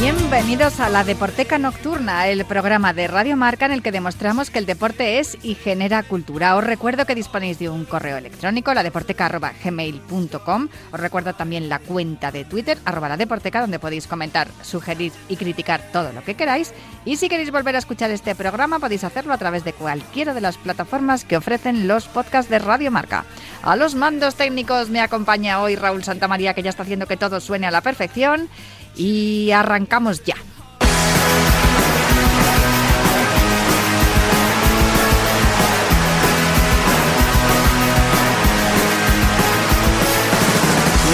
Bienvenidos 0.00 0.78
a 0.78 0.88
la 0.88 1.02
Deporteca 1.02 1.58
Nocturna, 1.58 2.28
el 2.28 2.44
programa 2.44 2.92
de 2.92 3.08
Radio 3.08 3.36
Marca 3.36 3.66
en 3.66 3.72
el 3.72 3.82
que 3.82 3.90
demostramos 3.90 4.48
que 4.48 4.60
el 4.60 4.66
deporte 4.66 5.18
es 5.18 5.36
y 5.42 5.56
genera 5.56 6.04
cultura. 6.04 6.54
Os 6.54 6.62
recuerdo 6.62 7.04
que 7.04 7.16
disponéis 7.16 7.58
de 7.58 7.68
un 7.68 7.84
correo 7.84 8.16
electrónico, 8.16 8.72
ladeporteca.gmail.com. 8.72 10.68
Os 10.92 11.00
recuerdo 11.00 11.34
también 11.34 11.68
la 11.68 11.80
cuenta 11.80 12.30
de 12.30 12.44
Twitter, 12.44 12.78
arroba 12.84 13.08
la 13.08 13.16
Deporteca, 13.16 13.60
donde 13.60 13.80
podéis 13.80 14.06
comentar, 14.06 14.46
sugerir 14.62 15.10
y 15.28 15.34
criticar 15.34 15.82
todo 15.92 16.12
lo 16.12 16.22
que 16.22 16.36
queráis. 16.36 16.72
Y 17.04 17.16
si 17.16 17.28
queréis 17.28 17.50
volver 17.50 17.74
a 17.74 17.80
escuchar 17.80 18.12
este 18.12 18.36
programa, 18.36 18.78
podéis 18.78 19.02
hacerlo 19.02 19.32
a 19.32 19.38
través 19.38 19.64
de 19.64 19.72
cualquiera 19.72 20.32
de 20.32 20.40
las 20.40 20.58
plataformas 20.58 21.24
que 21.24 21.36
ofrecen 21.36 21.88
los 21.88 22.06
podcasts 22.06 22.50
de 22.50 22.60
Radio 22.60 22.92
Marca. 22.92 23.24
A 23.62 23.76
los 23.76 23.94
mandos 23.94 24.34
técnicos 24.34 24.88
me 24.88 25.00
acompaña 25.00 25.60
hoy 25.60 25.76
Raúl 25.76 26.04
Santamaría, 26.04 26.54
que 26.54 26.62
ya 26.62 26.70
está 26.70 26.84
haciendo 26.84 27.06
que 27.06 27.16
todo 27.16 27.40
suene 27.40 27.66
a 27.66 27.70
la 27.70 27.80
perfección. 27.80 28.48
Y 28.96 29.50
arrancamos 29.52 30.24
ya. 30.24 30.36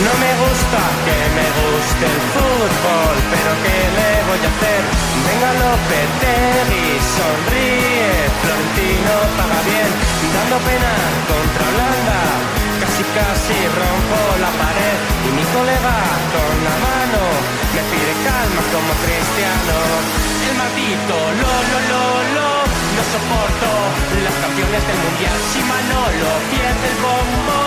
No 0.04 0.12
me 0.20 0.32
gusta 0.42 0.80
que 1.06 1.18
me 1.38 1.46
guste 1.58 2.04
el 2.04 2.20
fútbol, 2.34 3.16
pero 3.30 3.50
¿qué 3.64 3.78
le 3.96 4.10
voy 4.28 4.42
a 4.44 4.50
hacer? 4.52 4.82
Venga 5.26 5.50
Lopetegui, 5.60 6.88
sonríe, 7.16 8.12
Florentino 8.42 9.14
paga 9.38 9.60
bien, 9.64 9.90
pena 10.62 10.92
contra 11.26 11.62
Holanda, 11.66 12.20
casi 12.80 13.02
casi 13.10 13.56
rompo 13.74 14.18
la 14.38 14.50
pared 14.54 14.98
y 15.26 15.30
mi 15.34 15.44
colega 15.50 15.96
con 16.30 16.54
la 16.62 16.74
mano 16.78 17.22
me 17.74 17.82
pide 17.90 18.14
calma 18.22 18.62
como 18.70 18.92
cristiano. 19.02 19.76
El 20.46 20.54
maldito 20.54 21.16
lo 21.42 21.52
lo 21.70 21.78
lo 21.90 22.04
lo, 22.38 22.50
no 22.94 23.02
soporto 23.10 23.70
las 24.22 24.36
canciones 24.38 24.82
del 24.86 24.98
mundial. 25.02 25.38
Si 25.50 25.60
Manolo 25.66 26.30
pierde 26.54 26.86
el 26.86 26.98
bombo, 27.02 27.58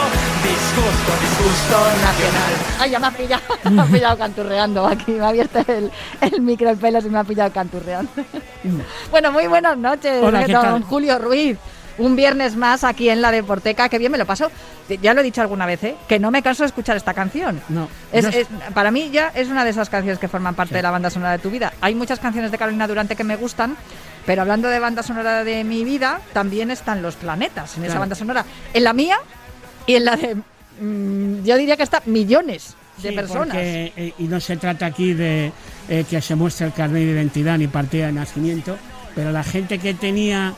disgusto, 0.48 1.12
disgusto 1.20 1.78
nacional. 2.08 2.54
Ay, 2.80 2.92
ya 2.92 3.00
me 3.00 3.08
ha 3.08 3.12
pillado, 3.12 3.44
me 3.72 3.82
ha 3.82 3.86
pillado 3.86 4.18
canturreando 4.18 4.88
aquí, 4.88 5.12
me 5.12 5.26
ha 5.26 5.30
abierto 5.30 5.60
el, 5.68 5.92
el 6.22 6.42
micro 6.42 6.70
el 6.70 6.78
pelo 6.78 7.00
y 7.00 7.10
me 7.10 7.20
ha 7.20 7.24
pillado 7.26 7.52
canturreando. 7.52 8.12
bueno, 9.12 9.32
muy 9.32 9.48
buenas 9.48 9.78
noches, 9.78 10.24
Hola, 10.24 10.46
¿qué 10.46 10.54
don? 10.54 10.84
Julio 10.84 11.20
Ruiz. 11.20 11.58
Un 11.98 12.16
viernes 12.16 12.56
más 12.56 12.84
aquí 12.84 13.10
en 13.10 13.22
la 13.22 13.32
Deporteca, 13.32 13.90
que 13.90 13.98
bien 13.98 14.12
me 14.12 14.18
lo 14.18 14.26
paso. 14.26 14.52
Ya 15.02 15.14
lo 15.14 15.22
he 15.22 15.24
dicho 15.24 15.42
alguna 15.42 15.66
vez, 15.66 15.84
¿eh? 15.84 15.96
que 16.08 16.20
no 16.20 16.30
me 16.32 16.42
canso 16.44 16.64
de 16.64 16.68
escuchar 16.68 16.96
esta 16.96 17.14
canción. 17.14 17.60
No. 17.70 17.90
Es- 18.12 18.24
Yo- 18.26 18.30
es- 18.40 18.48
para 18.74 18.92
mí 18.92 19.10
ya 19.12 19.32
es 19.36 19.48
una 19.50 19.64
de 19.64 19.72
esas 19.72 19.90
canciones 19.90 20.20
que 20.20 20.28
forman 20.28 20.56
parte 20.56 20.76
de 20.76 20.82
la 20.82 20.92
banda 20.92 21.10
sonora 21.10 21.32
de 21.34 21.40
tu 21.40 21.50
vida. 21.50 21.74
Hay 21.82 21.96
muchas 21.96 22.20
canciones 22.20 22.52
de 22.52 22.58
Carolina 22.58 22.88
Durante 22.88 23.16
que 23.16 23.24
me 23.24 23.36
gustan, 23.36 23.76
pero 24.26 24.42
hablando 24.44 24.68
de 24.70 24.80
banda 24.80 25.04
sonora 25.04 25.44
de 25.44 25.64
mi 25.64 25.84
vida, 25.84 26.22
también 26.34 26.70
están 26.72 27.02
los 27.02 27.16
planetas 27.16 27.78
en 27.78 27.86
esa 27.86 28.00
banda 28.00 28.16
sonora. 28.16 28.46
En 28.74 28.84
la 28.84 28.94
mía 28.94 29.18
y 29.86 29.96
en 29.96 30.06
la 30.06 30.16
de, 30.16 30.36
mm, 30.82 31.44
yo 31.44 31.58
diría 31.58 31.76
que 31.78 31.84
está 31.84 32.02
millones 32.06 32.76
de 33.02 33.10
Sí, 33.10 33.16
personas. 33.16 33.48
porque, 33.56 33.94
eh, 33.96 34.14
y 34.20 34.24
no 34.26 34.40
se 34.40 34.58
trata 34.58 34.86
aquí 34.86 35.14
de 35.14 35.52
eh, 35.90 36.06
que 36.10 36.22
se 36.22 36.36
muestre 36.36 36.68
el 36.68 36.74
carnet 36.74 37.04
de 37.06 37.12
identidad 37.14 37.58
ni 37.58 37.68
partida 37.68 38.08
de 38.08 38.12
nacimiento, 38.12 38.78
pero 39.16 39.32
la 39.32 39.44
gente 39.44 39.80
que 39.80 39.94
tenía 39.94 40.54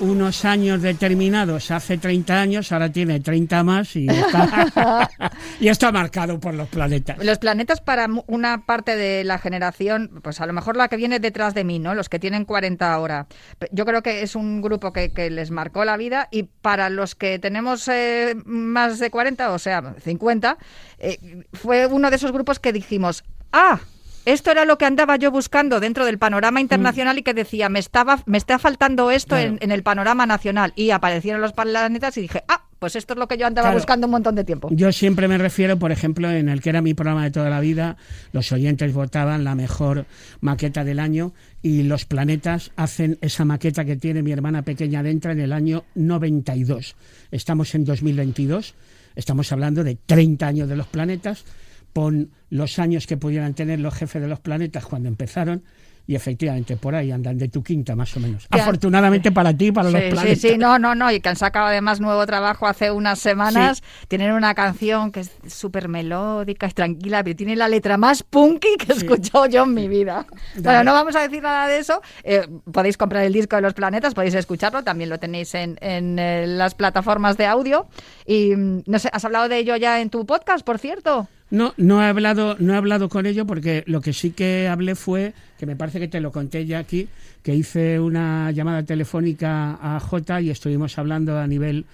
unos 0.00 0.44
años 0.44 0.82
determinados 0.82 1.70
hace 1.70 1.98
30 1.98 2.40
años, 2.40 2.72
ahora 2.72 2.90
tiene 2.90 3.20
30 3.20 3.62
más 3.64 3.96
y 3.96 4.08
está, 4.08 5.10
y 5.60 5.68
está 5.68 5.92
marcado 5.92 6.40
por 6.40 6.54
los 6.54 6.68
planetas. 6.68 7.22
Los 7.24 7.38
planetas 7.38 7.80
para 7.80 8.08
una 8.26 8.64
parte 8.66 8.96
de 8.96 9.24
la 9.24 9.38
generación, 9.38 10.20
pues 10.22 10.40
a 10.40 10.46
lo 10.46 10.52
mejor 10.52 10.76
la 10.76 10.88
que 10.88 10.96
viene 10.96 11.20
detrás 11.20 11.54
de 11.54 11.64
mí, 11.64 11.78
¿no? 11.78 11.94
Los 11.94 12.08
que 12.08 12.18
tienen 12.18 12.44
40 12.44 12.92
ahora. 12.92 13.26
Yo 13.70 13.84
creo 13.84 14.02
que 14.02 14.22
es 14.22 14.34
un 14.34 14.62
grupo 14.62 14.92
que, 14.92 15.12
que 15.12 15.30
les 15.30 15.50
marcó 15.50 15.84
la 15.84 15.96
vida 15.96 16.28
y 16.30 16.44
para 16.44 16.90
los 16.90 17.14
que 17.14 17.38
tenemos 17.38 17.86
eh, 17.88 18.34
más 18.44 18.98
de 18.98 19.10
40, 19.10 19.52
o 19.52 19.58
sea, 19.58 19.94
50, 20.02 20.58
eh, 20.98 21.44
fue 21.52 21.86
uno 21.86 22.10
de 22.10 22.16
esos 22.16 22.32
grupos 22.32 22.58
que 22.58 22.72
dijimos, 22.72 23.24
ah, 23.52 23.80
esto 24.24 24.50
era 24.50 24.64
lo 24.64 24.78
que 24.78 24.84
andaba 24.84 25.16
yo 25.16 25.30
buscando 25.30 25.80
dentro 25.80 26.04
del 26.04 26.18
panorama 26.18 26.60
internacional 26.60 27.18
y 27.18 27.22
que 27.22 27.34
decía, 27.34 27.68
me 27.68 27.78
estaba 27.78 28.22
me 28.26 28.38
está 28.38 28.58
faltando 28.58 29.10
esto 29.10 29.30
Claro. 29.36 29.50
en, 29.52 29.58
en 29.60 29.72
el 29.72 29.82
panorama 29.82 30.26
nacional. 30.26 30.72
Y 30.76 30.90
aparecieron 30.90 31.40
los 31.40 31.52
planetas 31.52 32.16
y 32.16 32.22
dije, 32.22 32.44
ah, 32.48 32.64
pues 32.78 32.96
esto 32.96 33.12
es 33.14 33.18
lo 33.18 33.28
que 33.28 33.36
yo 33.36 33.46
andaba 33.46 33.68
Claro. 33.68 33.78
buscando 33.78 34.06
un 34.06 34.10
montón 34.12 34.34
de 34.34 34.44
tiempo. 34.44 34.68
Yo 34.72 34.90
siempre 34.92 35.28
me 35.28 35.36
refiero, 35.38 35.78
por 35.78 35.92
ejemplo, 35.92 36.30
en 36.30 36.48
el 36.48 36.60
que 36.62 36.70
era 36.70 36.80
mi 36.82 36.94
programa 36.94 37.24
de 37.24 37.30
toda 37.30 37.50
la 37.50 37.60
vida, 37.60 37.96
los 38.32 38.50
oyentes 38.52 38.92
votaban 38.94 39.44
la 39.44 39.54
mejor 39.54 40.06
maqueta 40.40 40.84
del 40.84 40.98
año 40.98 41.32
y 41.62 41.82
los 41.82 42.04
planetas 42.06 42.70
hacen 42.76 43.18
esa 43.20 43.44
maqueta 43.44 43.84
que 43.84 43.96
tiene 43.96 44.22
mi 44.22 44.32
hermana 44.32 44.62
pequeña 44.62 45.02
dentro 45.02 45.32
en 45.32 45.40
el 45.40 45.52
año 45.52 45.84
92. 45.94 46.96
Estamos 47.30 47.74
en 47.74 47.84
2022, 47.84 48.74
estamos 49.14 49.52
hablando 49.52 49.84
de 49.84 49.96
30 49.96 50.46
años 50.46 50.68
de 50.68 50.76
los 50.76 50.86
planetas, 50.86 51.44
pon 51.92 52.30
los 52.50 52.78
años 52.78 53.06
que 53.06 53.16
pudieran 53.16 53.54
tener 53.54 53.80
los 53.80 53.94
jefes 53.94 54.22
de 54.22 54.28
los 54.28 54.40
planetas 54.40 54.84
cuando 54.86 55.08
empezaron. 55.08 55.62
Y 56.06 56.16
efectivamente, 56.16 56.76
por 56.76 56.96
ahí 56.96 57.12
andan 57.12 57.38
de 57.38 57.46
tu 57.48 57.62
quinta, 57.62 57.94
más 57.94 58.16
o 58.16 58.20
menos. 58.20 58.48
Afortunadamente 58.50 59.30
para 59.30 59.56
ti, 59.56 59.66
y 59.66 59.72
para 59.72 59.90
los 59.90 60.00
planetas. 60.00 60.40
sí, 60.40 60.48
sí, 60.52 60.58
no, 60.58 60.76
no, 60.76 60.96
no, 60.96 61.12
y 61.12 61.20
que 61.20 61.28
han 61.28 61.36
sacado 61.36 61.66
además 61.66 62.00
nuevo 62.00 62.26
trabajo 62.26 62.66
hace 62.66 62.90
unas 62.90 63.20
semanas. 63.20 63.80
Tienen 64.08 64.32
una 64.32 64.54
canción 64.54 65.12
que 65.12 65.20
es 65.20 65.30
súper 65.46 65.88
melódica, 65.88 66.66
es 66.66 66.74
tranquila, 66.74 67.22
pero 67.22 67.36
tiene 67.36 67.54
la 67.54 67.68
letra 67.68 67.96
más 67.96 68.24
punky 68.24 68.76
que 68.76 68.92
he 68.92 68.96
Sí. 68.96 69.02
escuchado 69.06 69.46
yo 69.46 69.62
en 69.62 69.74
mi 69.74 69.86
vida. 69.86 70.26
Bueno, 70.56 70.82
no 70.82 70.94
vamos 70.94 71.14
a 71.14 71.20
decir 71.20 71.42
nada 71.44 71.68
de 71.68 71.78
eso. 71.78 72.02
Eh, 72.24 72.44
podéis 72.72 72.96
comprar 72.96 73.24
el 73.24 73.32
disco 73.32 73.54
de 73.54 73.62
los 73.62 73.74
planetas, 73.74 74.12
podéis 74.12 74.34
escucharlo, 74.34 74.82
también 74.82 75.10
lo 75.10 75.18
tenéis 75.20 75.54
en, 75.54 75.78
en, 75.80 76.18
eh, 76.18 76.44
las 76.48 76.74
plataformas 76.74 77.36
de 77.36 77.46
audio. 77.46 77.86
Y 78.26 78.56
mm, 78.56 78.82
no 78.86 78.98
sé, 78.98 79.10
¿has 79.12 79.24
hablado 79.24 79.48
de 79.48 79.58
ello 79.58 79.76
ya 79.76 80.00
en 80.00 80.10
tu 80.10 80.26
podcast, 80.26 80.64
por 80.66 80.78
cierto? 80.80 81.28
No, 81.50 81.74
no 81.76 82.00
he 82.00 82.06
hablado, 82.06 82.56
no 82.60 82.74
he 82.74 82.76
hablado 82.76 83.08
con 83.08 83.26
ello 83.26 83.44
porque 83.44 83.82
lo 83.86 84.00
que 84.00 84.12
sí 84.12 84.30
que 84.30 84.68
hablé 84.68 84.94
fue, 84.94 85.34
que 85.58 85.66
me 85.66 85.74
parece 85.74 85.98
que 85.98 86.06
te 86.06 86.20
lo 86.20 86.30
conté 86.30 86.64
ya 86.64 86.78
aquí, 86.78 87.08
que 87.42 87.54
hice 87.54 87.98
una 87.98 88.50
llamada 88.52 88.84
telefónica 88.84 89.78
a 89.80 89.98
Jota 89.98 90.40
y 90.40 90.50
estuvimos 90.50 90.96
hablando 90.98 91.38
a 91.38 91.46
nivel 91.46 91.86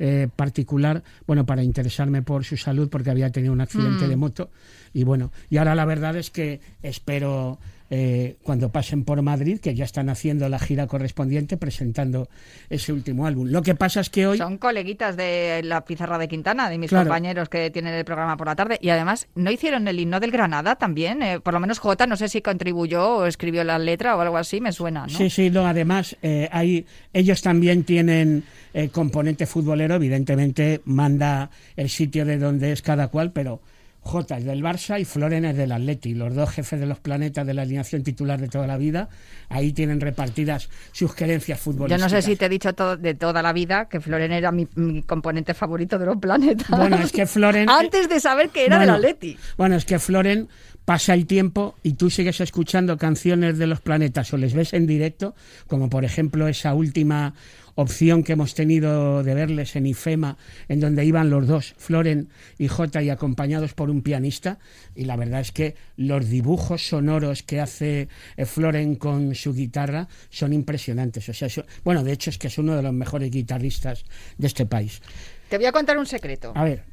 eh, 0.00 0.26
particular, 0.34 1.04
bueno, 1.26 1.46
para 1.46 1.62
interesarme 1.62 2.22
por 2.22 2.44
su 2.44 2.56
salud 2.56 2.88
porque 2.88 3.10
había 3.10 3.30
tenido 3.30 3.52
un 3.52 3.60
accidente 3.60 4.08
de 4.08 4.16
moto. 4.16 4.50
Y 4.92 5.04
bueno, 5.04 5.30
y 5.48 5.58
ahora 5.58 5.76
la 5.76 5.84
verdad 5.84 6.16
es 6.16 6.30
que 6.30 6.60
espero 6.82 7.58
eh, 7.90 8.36
cuando 8.42 8.70
pasen 8.70 9.04
por 9.04 9.20
Madrid, 9.22 9.60
que 9.60 9.74
ya 9.74 9.84
están 9.84 10.08
haciendo 10.08 10.48
la 10.48 10.58
gira 10.58 10.86
correspondiente 10.86 11.56
presentando 11.56 12.28
ese 12.70 12.92
último 12.92 13.26
álbum. 13.26 13.48
Lo 13.50 13.62
que 13.62 13.74
pasa 13.74 14.00
es 14.00 14.10
que 14.10 14.26
hoy... 14.26 14.38
Son 14.38 14.58
coleguitas 14.58 15.16
de 15.16 15.60
la 15.64 15.84
pizarra 15.84 16.18
de 16.18 16.28
Quintana, 16.28 16.68
de 16.70 16.78
mis 16.78 16.90
Claro. 16.90 17.04
compañeros 17.06 17.48
que 17.48 17.70
tienen 17.70 17.94
el 17.94 18.04
programa 18.04 18.36
por 18.36 18.46
la 18.46 18.56
tarde. 18.56 18.78
Y 18.80 18.88
además, 18.88 19.28
¿no 19.34 19.50
hicieron 19.50 19.86
el 19.88 20.00
himno 20.00 20.18
del 20.20 20.30
Granada 20.30 20.76
también? 20.76 21.22
Eh, 21.22 21.40
por 21.40 21.54
lo 21.54 21.60
menos 21.60 21.78
Jota, 21.78 22.06
no 22.06 22.16
sé 22.16 22.28
si 22.28 22.40
contribuyó 22.42 23.16
o 23.18 23.26
escribió 23.26 23.64
la 23.64 23.78
letra 23.78 24.16
o 24.16 24.20
algo 24.20 24.36
así, 24.38 24.60
me 24.60 24.72
suena, 24.72 25.02
¿no? 25.06 25.08
Sí, 25.08 25.28
sí, 25.30 25.50
no, 25.50 25.66
además, 25.66 26.16
eh, 26.22 26.48
hay, 26.52 26.86
ellos 27.12 27.42
también 27.42 27.84
tienen 27.84 28.44
eh, 28.72 28.88
componente 28.88 29.46
futbolero, 29.46 29.94
evidentemente 29.96 30.80
manda 30.84 31.50
el 31.76 31.88
sitio 31.88 32.24
de 32.24 32.38
donde 32.38 32.72
es 32.72 32.82
cada 32.82 33.08
cual, 33.08 33.32
pero 33.32 33.60
Jota 34.04 34.36
es 34.36 34.44
del 34.44 34.62
Barça 34.62 35.00
y 35.00 35.04
Floren 35.04 35.44
es 35.46 35.56
del 35.56 35.72
Atleti, 35.72 36.14
los 36.14 36.34
dos 36.34 36.50
jefes 36.50 36.78
de 36.78 36.86
los 36.86 37.00
planetas 37.00 37.46
de 37.46 37.54
la 37.54 37.62
alineación 37.62 38.02
titular 38.02 38.40
de 38.40 38.48
toda 38.48 38.66
la 38.66 38.76
vida, 38.76 39.08
ahí 39.48 39.72
tienen 39.72 40.00
repartidas 40.00 40.68
sus 40.92 41.14
querencias 41.14 41.58
Yo 41.58 41.64
futbolísticas. 41.64 42.12
no 42.12 42.16
sé 42.16 42.22
si 42.22 42.36
te 42.36 42.46
he 42.46 42.48
dicho 42.48 42.74
todo, 42.74 42.96
de 42.96 43.14
toda 43.14 43.42
la 43.42 43.52
vida 43.52 43.88
que 43.88 44.00
Floren 44.00 44.30
era 44.30 44.52
mi, 44.52 44.68
mi 44.74 45.02
componente 45.02 45.54
favorito 45.54 45.98
de 45.98 46.06
los 46.06 46.18
planetas. 46.18 46.68
Bueno, 46.68 46.96
es 46.98 47.12
que 47.12 47.26
Floren... 47.26 47.68
Antes 47.70 48.08
de 48.08 48.20
saber 48.20 48.50
que 48.50 48.66
era 48.66 48.76
Bueno, 48.76 48.92
del 48.92 49.04
Atleti. 49.04 49.38
Bueno, 49.56 49.76
es 49.76 49.84
que 49.84 49.98
Floren 49.98 50.48
pasa 50.84 51.14
el 51.14 51.26
tiempo 51.26 51.76
y 51.82 51.94
tú 51.94 52.10
sigues 52.10 52.40
escuchando 52.40 52.98
canciones 52.98 53.58
de 53.58 53.66
los 53.66 53.80
planetas 53.80 54.32
o 54.34 54.36
les 54.36 54.52
ves 54.54 54.74
en 54.74 54.86
directo, 54.86 55.34
como 55.66 55.88
por 55.88 56.04
ejemplo 56.04 56.46
esa 56.46 56.74
última 56.74 57.34
opción 57.76 58.22
que 58.22 58.32
hemos 58.34 58.54
tenido 58.54 59.22
de 59.22 59.34
verles 59.34 59.74
en 59.76 59.86
IFEMA, 59.86 60.36
en 60.68 60.80
donde 60.80 61.04
iban 61.04 61.30
los 61.30 61.46
dos, 61.46 61.74
Floren 61.76 62.28
y 62.58 62.68
Jota, 62.68 63.02
y 63.02 63.10
acompañados 63.10 63.74
por 63.74 63.90
un 63.90 64.02
pianista. 64.02 64.58
Y 64.94 65.04
la 65.06 65.16
verdad 65.16 65.40
es 65.40 65.52
que 65.52 65.74
los 65.96 66.28
dibujos 66.28 66.86
sonoros 66.88 67.42
que 67.42 67.60
hace 67.60 68.08
eh, 68.36 68.44
Floren 68.46 68.94
con 68.96 69.34
su 69.34 69.54
guitarra 69.54 70.08
son 70.30 70.52
impresionantes. 70.52 71.28
O 71.28 71.32
sea, 71.34 71.46
eso- 71.46 71.64
bueno, 71.84 72.04
de 72.04 72.12
hecho 72.12 72.30
es 72.30 72.38
que 72.38 72.46
es 72.46 72.58
uno 72.58 72.76
de 72.76 72.82
los 72.82 72.92
mejores 72.92 73.30
guitarristas 73.30 74.04
de 74.38 74.46
este 74.46 74.66
país. 74.66 75.00
Te 75.48 75.56
voy 75.58 75.66
a 75.66 75.72
contar 75.72 75.98
un 75.98 76.06
secreto. 76.06 76.52
A 76.54 76.64
ver, 76.64 76.84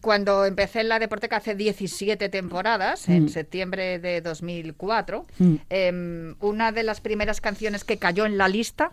cuando 0.00 0.44
empecé 0.44 0.82
en 0.82 0.88
la 0.88 1.00
Deporteca 1.00 1.38
hace 1.38 1.56
17 1.56 2.28
temporadas, 2.28 3.08
en 3.08 3.24
Mm. 3.24 3.28
septiembre 3.28 3.98
de 3.98 4.20
2004, 4.20 5.26
Mm. 5.38 5.54
em, 5.68 6.34
una 6.38 6.70
de 6.70 6.84
las 6.84 7.00
primeras 7.00 7.40
canciones 7.40 7.82
que 7.82 7.96
cayó 7.96 8.24
en 8.24 8.38
la 8.38 8.46
lista 8.46 8.92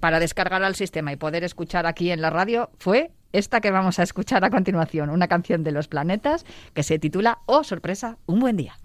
para 0.00 0.20
descargar 0.20 0.62
al 0.62 0.74
sistema 0.74 1.12
y 1.12 1.16
poder 1.16 1.44
escuchar 1.44 1.86
aquí 1.86 2.10
en 2.10 2.20
la 2.20 2.30
radio 2.30 2.70
fue 2.78 3.10
esta 3.32 3.60
que 3.60 3.70
vamos 3.70 3.98
a 3.98 4.04
escuchar 4.04 4.44
a 4.44 4.50
continuación, 4.50 5.10
una 5.10 5.28
canción 5.28 5.64
de 5.64 5.72
los 5.72 5.88
planetas 5.88 6.44
que 6.72 6.82
se 6.82 6.98
titula 6.98 7.40
Oh, 7.46 7.64
sorpresa, 7.64 8.18
un 8.26 8.38
buen 8.38 8.56
día. 8.56 8.76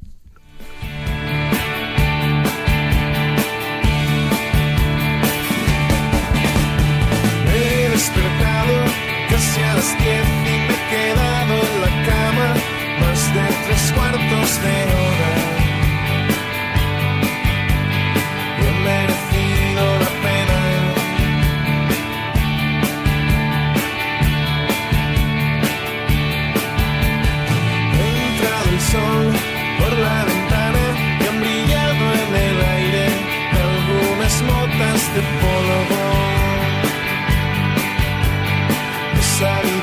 He 7.53 7.89
despertado 7.89 8.75
casi 9.29 9.61
a 9.61 9.73
las 9.75 9.97
diez 9.99 10.27
y 10.27 10.57
me 10.65 10.73
he 10.73 10.81
quedado 10.89 11.53
en 11.53 11.81
la 11.81 11.91
cama 12.07 12.53
más 13.01 13.33
de 13.35 13.45
tres 13.67 13.91
cuartos 13.93 14.63
de 14.63 14.75
hora. 14.93 15.18
He 39.39 39.78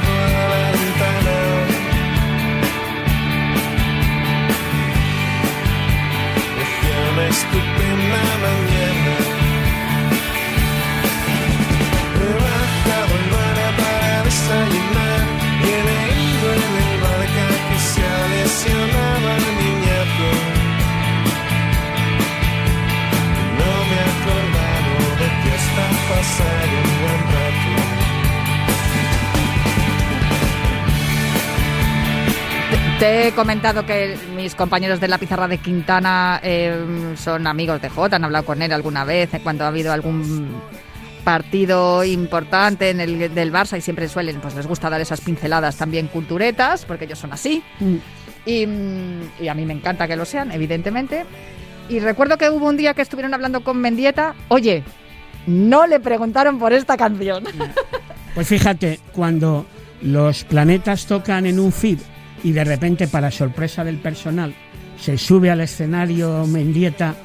he 33.06 33.32
comentado 33.32 33.86
que 33.86 34.16
mis 34.34 34.54
compañeros 34.54 35.00
de 35.00 35.08
la 35.08 35.18
pizarra 35.18 35.48
de 35.48 35.58
Quintana 35.58 36.40
eh, 36.42 37.14
son 37.16 37.46
amigos 37.46 37.80
de 37.80 37.88
Jota, 37.88 38.16
han 38.16 38.24
hablado 38.24 38.44
con 38.44 38.62
él 38.62 38.72
alguna 38.72 39.04
vez 39.04 39.32
eh, 39.34 39.40
cuando 39.42 39.64
ha 39.64 39.68
habido 39.68 39.92
algún 39.92 40.54
partido 41.24 42.04
importante 42.04 42.90
en 42.90 43.00
el 43.00 43.34
del 43.34 43.52
Barça 43.52 43.76
y 43.76 43.80
siempre 43.80 44.08
suelen, 44.08 44.40
pues 44.40 44.54
les 44.54 44.66
gusta 44.66 44.88
dar 44.88 45.00
esas 45.00 45.20
pinceladas 45.20 45.76
también 45.76 46.06
culturetas, 46.06 46.84
porque 46.84 47.06
ellos 47.06 47.18
son 47.18 47.32
así. 47.32 47.62
Mm. 47.80 47.96
Y, 48.44 48.66
mm, 48.66 49.20
y 49.40 49.48
a 49.48 49.54
mí 49.54 49.66
me 49.66 49.72
encanta 49.72 50.06
que 50.06 50.16
lo 50.16 50.24
sean, 50.24 50.52
evidentemente. 50.52 51.24
Y 51.88 51.98
recuerdo 52.00 52.38
que 52.38 52.50
hubo 52.50 52.66
un 52.66 52.76
día 52.76 52.94
que 52.94 53.02
estuvieron 53.02 53.34
hablando 53.34 53.62
con 53.62 53.78
Mendieta, 53.78 54.34
oye, 54.48 54.84
no 55.46 55.86
le 55.86 56.00
preguntaron 56.00 56.58
por 56.58 56.72
esta 56.72 56.96
canción. 56.96 57.44
Pues 58.34 58.48
fíjate, 58.48 59.00
cuando 59.12 59.64
los 60.02 60.44
planetas 60.44 61.06
tocan 61.06 61.46
en 61.46 61.58
un 61.58 61.72
feed 61.72 61.98
y 62.46 62.52
de 62.52 62.62
repente, 62.64 63.08
para 63.08 63.30
sorpresa 63.32 63.82
del 63.82 63.96
personal, 63.96 64.54
se 65.00 65.18
sube 65.18 65.50
al 65.50 65.60
escenario 65.60 66.46
Mendieta 66.46 67.16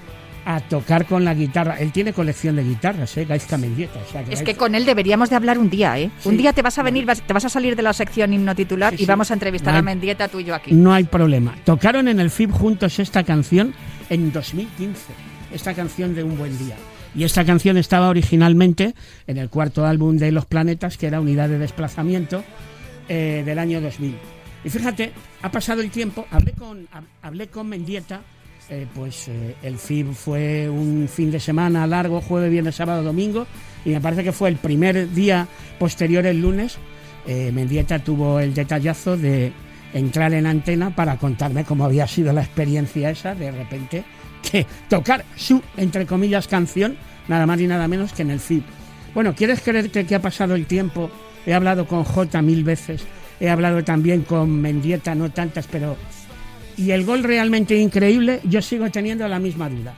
a 0.44 0.59
tocar 0.62 1.06
con 1.06 1.23
la 1.23 1.35
guitarra. 1.35 1.75
Él 1.79 1.91
tiene 1.91 2.13
colección 2.13 2.56
de 2.56 2.63
guitarras, 2.63 3.15
¿eh? 3.18 3.25
Gaizka 3.25 3.57
Mendieta. 3.59 4.00
o 4.00 4.12
sea, 4.12 4.21
Es 4.21 4.29
Gaizka- 4.39 4.44
que 4.45 4.56
con 4.56 4.73
él 4.73 4.85
deberíamos 4.85 5.29
de 5.29 5.35
hablar 5.35 5.59
un 5.59 5.69
día, 5.69 6.00
¿eh? 6.00 6.09
Sí. 6.19 6.29
Un 6.29 6.38
día 6.38 6.51
te 6.53 6.63
vas 6.63 6.79
a 6.79 6.83
venir, 6.83 7.06
vas- 7.06 7.21
te 7.21 7.31
vas 7.33 7.45
a 7.45 7.50
salir 7.50 7.75
de 7.75 7.83
la 7.83 7.94
sección 7.94 8.33
himno 8.33 8.56
titular 8.56 8.95
Sí, 8.97 9.03
y 9.03 9.06
vamos 9.06 9.29
a 9.29 9.35
entrevistar 9.35 9.73
No 9.73 9.79
a 9.79 9.81
Mendieta 9.83 10.27
tú 10.27 10.39
y 10.39 10.45
yo 10.45 10.56
aquí. 10.56 10.71
No 10.73 10.91
hay 10.91 11.03
problema. 11.03 11.56
Tocaron 11.63 12.07
en 12.07 12.19
el 12.19 12.31
FIB 12.31 12.50
juntos 12.51 12.97
esta 12.97 13.24
canción 13.24 13.75
en 14.09 14.31
2015. 14.31 15.13
Esta 15.53 15.75
canción 15.75 16.15
de 16.15 16.24
Un 16.24 16.35
Buen 16.39 16.57
Día. 16.57 16.75
Y 17.13 17.24
esta 17.25 17.45
canción 17.45 17.77
estaba 17.77 18.09
originalmente 18.09 18.95
en 19.27 19.38
el 19.38 19.50
cuarto 19.50 19.85
álbum 19.85 20.17
de 20.17 20.31
Los 20.31 20.45
Planetas, 20.47 20.97
que 20.97 21.06
era 21.06 21.21
Unidad 21.21 21.50
de 21.50 21.59
Desplazamiento, 21.59 22.44
eh, 23.09 23.44
del 23.45 23.59
año 23.59 23.79
2000. 23.81 24.15
Y 24.63 24.69
fíjate, 24.69 25.11
ha 25.41 25.51
pasado 25.51 25.81
el 25.81 25.89
tiempo, 25.89 26.25
hablé 26.31 26.51
con, 26.53 26.83
hab- 26.89 27.05
hablé 27.21 27.47
con 27.47 27.67
Mendieta, 27.67 28.21
eh, 28.69 28.85
pues 28.93 29.27
eh, 29.27 29.55
el 29.63 29.77
FIB 29.77 30.13
fue 30.13 30.69
un 30.69 31.09
fin 31.11 31.31
de 31.31 31.39
semana 31.39 31.87
largo, 31.87 32.21
jueves, 32.21 32.51
viernes, 32.51 32.75
sábado, 32.75 33.01
domingo, 33.03 33.47
y 33.83 33.89
me 33.89 33.99
parece 34.01 34.23
que 34.23 34.31
fue 34.31 34.49
el 34.49 34.57
primer 34.57 35.11
día 35.13 35.47
posterior, 35.79 36.25
el 36.25 36.39
lunes, 36.41 36.77
eh, 37.27 37.51
Mendieta 37.53 37.99
tuvo 37.99 38.39
el 38.39 38.53
detallazo 38.53 39.17
de 39.17 39.51
entrar 39.93 40.33
en 40.33 40.45
antena 40.45 40.95
para 40.95 41.17
contarme 41.17 41.65
cómo 41.65 41.83
había 41.85 42.07
sido 42.07 42.31
la 42.31 42.41
experiencia 42.43 43.09
esa, 43.09 43.33
de 43.35 43.51
repente, 43.51 44.03
que 44.49 44.65
tocar 44.89 45.25
su, 45.35 45.61
entre 45.75 46.05
comillas, 46.05 46.47
canción, 46.47 46.95
nada 47.27 47.45
más 47.47 47.59
y 47.59 47.67
nada 47.67 47.87
menos 47.87 48.13
que 48.13 48.21
en 48.21 48.29
el 48.31 48.39
FIB. 48.39 48.63
Bueno, 49.13 49.33
¿quieres 49.35 49.59
creerte 49.61 50.05
que 50.05 50.15
ha 50.15 50.21
pasado 50.21 50.55
el 50.55 50.65
tiempo? 50.67 51.09
He 51.45 51.53
hablado 51.53 51.85
con 51.87 52.03
J 52.03 52.41
mil 52.41 52.63
veces, 52.63 53.03
he 53.41 53.49
hablado 53.49 53.83
también 53.83 54.21
con 54.21 54.61
Mendieta, 54.61 55.15
no 55.15 55.31
tantas, 55.31 55.65
pero... 55.67 55.97
Y 56.77 56.91
el 56.91 57.03
gol 57.03 57.23
realmente 57.23 57.75
increíble, 57.75 58.39
yo 58.43 58.61
sigo 58.61 58.89
teniendo 58.91 59.27
la 59.27 59.39
misma 59.39 59.67
duda. 59.67 59.95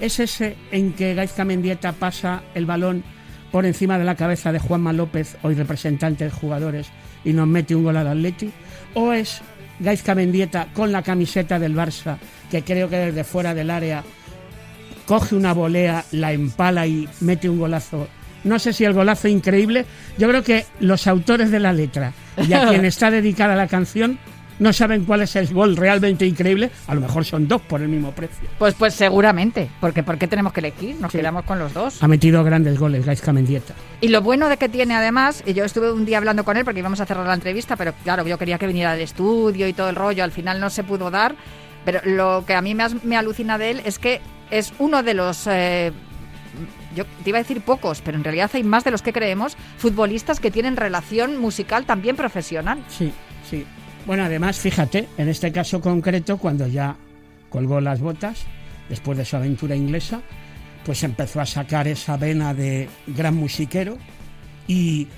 ¿Es 0.00 0.18
ese 0.18 0.56
en 0.72 0.92
que 0.92 1.14
Gaizka 1.14 1.44
Mendieta 1.44 1.92
pasa 1.92 2.42
el 2.54 2.66
balón 2.66 3.04
por 3.52 3.64
encima 3.64 3.96
de 3.96 4.04
la 4.04 4.16
cabeza 4.16 4.50
de 4.50 4.58
Juanma 4.58 4.92
López, 4.92 5.36
hoy 5.42 5.54
representante 5.54 6.24
de 6.24 6.30
jugadores, 6.30 6.88
y 7.24 7.32
nos 7.32 7.46
mete 7.46 7.76
un 7.76 7.84
gol 7.84 7.96
al 7.96 8.08
Atleti? 8.08 8.50
¿O 8.94 9.12
es 9.12 9.40
Gaizka 9.78 10.16
Mendieta 10.16 10.66
con 10.74 10.90
la 10.90 11.02
camiseta 11.02 11.60
del 11.60 11.76
Barça, 11.76 12.18
que 12.50 12.64
creo 12.64 12.88
que 12.88 12.96
desde 12.96 13.22
fuera 13.22 13.54
del 13.54 13.70
área 13.70 14.02
coge 15.06 15.36
una 15.36 15.54
volea, 15.54 16.04
la 16.10 16.32
empala 16.32 16.88
y 16.88 17.08
mete 17.20 17.48
un 17.48 17.58
golazo? 17.58 18.08
No 18.44 18.58
sé 18.58 18.72
si 18.72 18.84
el 18.84 18.92
golazo 18.92 19.28
increíble. 19.28 19.84
Yo 20.18 20.28
creo 20.28 20.42
que 20.42 20.64
los 20.80 21.06
autores 21.06 21.50
de 21.50 21.60
la 21.60 21.72
letra 21.72 22.12
y 22.46 22.52
a 22.52 22.66
quien 22.68 22.84
está 22.84 23.10
dedicada 23.10 23.54
la 23.54 23.66
canción 23.68 24.18
no 24.58 24.74
saben 24.74 25.06
cuál 25.06 25.22
es 25.22 25.36
el 25.36 25.46
gol 25.54 25.74
realmente 25.74 26.26
increíble. 26.26 26.70
A 26.86 26.94
lo 26.94 27.00
mejor 27.00 27.24
son 27.24 27.48
dos 27.48 27.62
por 27.62 27.80
el 27.80 27.88
mismo 27.88 28.12
precio. 28.12 28.46
Pues 28.58 28.74
pues 28.74 28.92
seguramente, 28.92 29.70
porque 29.80 30.02
¿por 30.02 30.18
qué 30.18 30.26
tenemos 30.26 30.52
que 30.52 30.60
elegir? 30.60 30.96
Nos 31.00 31.12
Sí. 31.12 31.16
quedamos 31.18 31.44
con 31.44 31.58
los 31.58 31.72
dos. 31.72 32.02
Ha 32.02 32.08
metido 32.08 32.44
grandes 32.44 32.78
goles 32.78 33.06
Gaizka 33.06 33.32
Mendieta. 33.32 33.72
Y 34.02 34.08
lo 34.08 34.20
bueno 34.20 34.50
de 34.50 34.58
que 34.58 34.68
tiene 34.68 34.94
además, 34.94 35.42
y 35.46 35.54
yo 35.54 35.64
estuve 35.64 35.90
un 35.90 36.04
día 36.04 36.18
hablando 36.18 36.44
con 36.44 36.58
él 36.58 36.64
porque 36.66 36.80
íbamos 36.80 37.00
a 37.00 37.06
cerrar 37.06 37.26
la 37.26 37.32
entrevista, 37.34 37.76
pero 37.76 37.94
claro, 38.04 38.26
yo 38.26 38.36
quería 38.36 38.58
que 38.58 38.66
viniera 38.66 38.92
al 38.92 39.00
estudio 39.00 39.66
y 39.66 39.72
todo 39.72 39.88
el 39.88 39.96
rollo, 39.96 40.24
al 40.24 40.32
final 40.32 40.60
no 40.60 40.68
se 40.68 40.84
pudo 40.84 41.10
dar, 41.10 41.34
pero 41.86 42.00
lo 42.04 42.44
que 42.46 42.52
a 42.52 42.60
mí 42.60 42.74
me, 42.74 42.84
me 43.02 43.16
alucina 43.16 43.56
de 43.56 43.70
él 43.70 43.82
es 43.86 43.98
que 43.98 44.20
es 44.50 44.74
uno 44.78 45.02
de 45.02 45.14
los... 45.14 45.46
eh, 45.46 45.90
yo 46.94 47.04
te 47.22 47.30
iba 47.30 47.38
a 47.38 47.42
decir 47.42 47.60
pocos, 47.60 48.00
pero 48.00 48.16
en 48.16 48.24
realidad 48.24 48.50
hay 48.54 48.62
más 48.62 48.84
de 48.84 48.90
los 48.90 49.02
que 49.02 49.12
creemos, 49.12 49.56
futbolistas 49.78 50.40
que 50.40 50.50
tienen 50.50 50.76
relación 50.76 51.36
musical 51.38 51.84
también 51.84 52.16
profesional. 52.16 52.82
Sí, 52.88 53.12
sí. 53.48 53.64
Bueno, 54.06 54.24
además, 54.24 54.58
fíjate, 54.58 55.08
en 55.18 55.28
este 55.28 55.52
caso 55.52 55.80
concreto, 55.80 56.38
cuando 56.38 56.66
ya 56.66 56.96
colgó 57.48 57.80
las 57.80 58.00
botas, 58.00 58.44
después 58.88 59.16
de 59.18 59.24
su 59.24 59.36
aventura 59.36 59.76
inglesa, 59.76 60.20
pues 60.84 61.02
empezó 61.02 61.40
a 61.40 61.46
sacar 61.46 61.86
esa 61.86 62.16
vena 62.16 62.54
de 62.54 62.88
gran 63.06 63.36
musiquero. 63.36 63.98
Y 64.66 65.08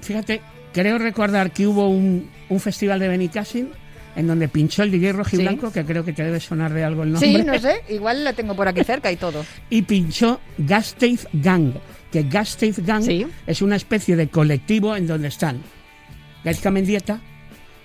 fíjate, 0.00 0.40
creo 0.72 0.98
recordar 0.98 1.52
que 1.52 1.66
hubo 1.66 1.88
un, 1.88 2.30
un 2.48 2.60
festival 2.60 2.98
de 2.98 3.08
Benicassin 3.08 3.70
en 4.16 4.26
donde 4.26 4.48
pinchó 4.48 4.82
el 4.82 4.90
DJ 4.90 5.12
Rojiblanco, 5.12 5.72
que 5.72 5.84
creo 5.84 6.04
que 6.04 6.12
te 6.12 6.22
debe 6.24 6.40
sonar 6.40 6.72
de 6.72 6.84
algo 6.84 7.02
el 7.02 7.12
nombre. 7.12 7.28
Sí, 7.28 7.42
no 7.44 7.58
sé, 7.58 7.82
igual 7.88 8.24
la 8.24 8.32
tengo 8.32 8.54
por 8.54 8.68
aquí 8.68 8.84
cerca 8.84 9.10
y 9.10 9.16
todo. 9.16 9.44
y 9.70 9.82
pinchó 9.82 10.40
Gasteiz 10.58 11.26
Gang, 11.32 11.72
que 12.12 12.22
Gasteiz 12.24 12.78
Gang 12.84 13.02
Sí. 13.02 13.26
es 13.46 13.62
una 13.62 13.76
especie 13.76 14.16
de 14.16 14.28
colectivo 14.28 14.94
en 14.96 15.06
donde 15.06 15.28
están 15.28 15.62
Gaizka 16.44 16.70
Mendieta, 16.70 17.20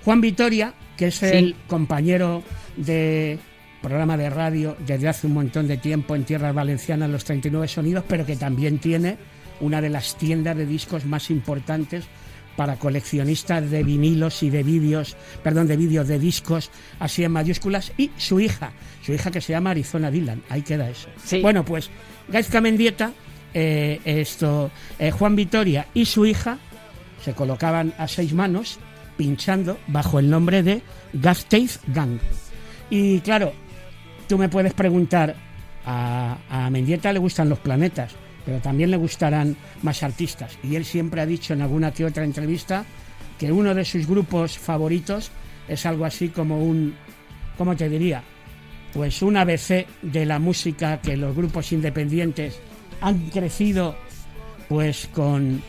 Juan 0.05 0.21
Vitoria, 0.21 0.73
que 0.97 1.07
es 1.07 1.23
el 1.23 1.55
compañero 1.67 2.43
de 2.77 3.39
programa 3.81 4.17
de 4.17 4.29
radio 4.29 4.75
desde 4.85 5.07
hace 5.07 5.27
un 5.27 5.33
montón 5.33 5.67
de 5.67 5.77
tiempo 5.77 6.15
en 6.15 6.25
tierras 6.25 6.53
valencianas, 6.53 7.09
los 7.09 7.23
39 7.23 7.67
sonidos, 7.67 8.03
pero 8.07 8.25
que 8.25 8.35
también 8.35 8.77
tiene 8.79 9.17
una 9.61 9.81
de 9.81 9.89
las 9.89 10.17
tiendas 10.17 10.57
de 10.57 10.65
discos 10.65 11.05
más 11.05 11.29
importantes 11.29 12.05
para 12.59 12.75
coleccionistas 12.75 13.71
de 13.71 13.83
vinilos 13.83 14.43
y 14.43 14.49
de 14.49 14.63
vídeos, 14.63 15.15
perdón, 15.41 15.65
de 15.67 15.77
vídeos 15.77 16.09
de 16.09 16.19
discos, 16.19 16.71
así 16.99 17.23
en 17.23 17.31
mayúsculas, 17.31 17.93
y 17.95 18.11
su 18.17 18.41
hija, 18.41 18.73
su 19.01 19.13
hija 19.13 19.31
que 19.31 19.39
se 19.39 19.53
llama 19.53 19.69
Arizona 19.69 20.11
Dylan, 20.11 20.43
ahí 20.49 20.61
queda 20.61 20.89
eso. 20.89 21.07
Sí. 21.23 21.39
Bueno, 21.39 21.63
pues 21.63 21.89
Gaizka 22.27 22.59
Mendieta, 22.59 23.13
eh, 23.53 24.01
esto, 24.03 24.71
eh, 24.99 25.09
Juan 25.09 25.37
Vitoria 25.37 25.87
y 25.93 26.03
su 26.03 26.25
hija 26.25 26.57
se 27.23 27.33
colocaban 27.33 27.93
a 27.97 28.09
seis 28.09 28.33
manos 28.33 28.77
pinchando 29.15 29.79
bajo 29.87 30.19
el 30.19 30.29
nombre 30.29 30.61
de 30.61 30.81
Gasteith 31.13 31.77
Gang. 31.87 32.19
Y 32.89 33.21
claro, 33.21 33.53
tú 34.27 34.37
me 34.37 34.49
puedes 34.49 34.73
preguntar, 34.73 35.33
a, 35.85 36.39
a 36.49 36.69
Mendieta 36.69 37.13
le 37.13 37.19
gustan 37.19 37.47
los 37.47 37.59
planetas, 37.59 38.15
pero 38.45 38.59
también 38.59 38.91
le 38.91 38.97
gustarán 38.97 39.55
más 39.81 40.03
artistas. 40.03 40.57
Y 40.63 40.75
él 40.75 40.85
siempre 40.85 41.21
ha 41.21 41.25
dicho 41.25 41.53
en 41.53 41.61
alguna 41.61 41.91
que 41.91 42.05
otra 42.05 42.23
entrevista 42.23 42.85
que 43.37 43.51
uno 43.51 43.73
de 43.73 43.85
sus 43.85 44.05
grupos 44.05 44.57
favoritos 44.57 45.31
es 45.67 45.85
algo 45.85 46.05
así 46.05 46.29
como 46.29 46.63
un, 46.63 46.95
¿cómo 47.57 47.75
te 47.75 47.89
diría? 47.89 48.23
Pues 48.93 49.21
un 49.21 49.37
ABC 49.37 49.85
de 50.01 50.25
la 50.25 50.39
música 50.39 50.99
que 50.99 51.15
los 51.15 51.35
grupos 51.35 51.71
independientes 51.71 52.59
han 53.01 53.29
crecido 53.29 53.95
pues 54.67 55.07
con 55.13 55.61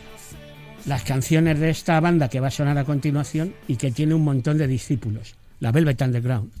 las 0.85 1.03
canciones 1.03 1.59
de 1.59 1.69
esta 1.69 1.99
banda 1.99 2.29
que 2.29 2.39
va 2.39 2.47
a 2.47 2.51
sonar 2.51 2.77
a 2.77 2.83
continuación 2.83 3.53
y 3.67 3.75
que 3.75 3.91
tiene 3.91 4.15
un 4.15 4.23
montón 4.23 4.57
de 4.57 4.67
discípulos, 4.67 5.35
la 5.59 5.71
Velvet 5.71 6.01
Underground. 6.01 6.60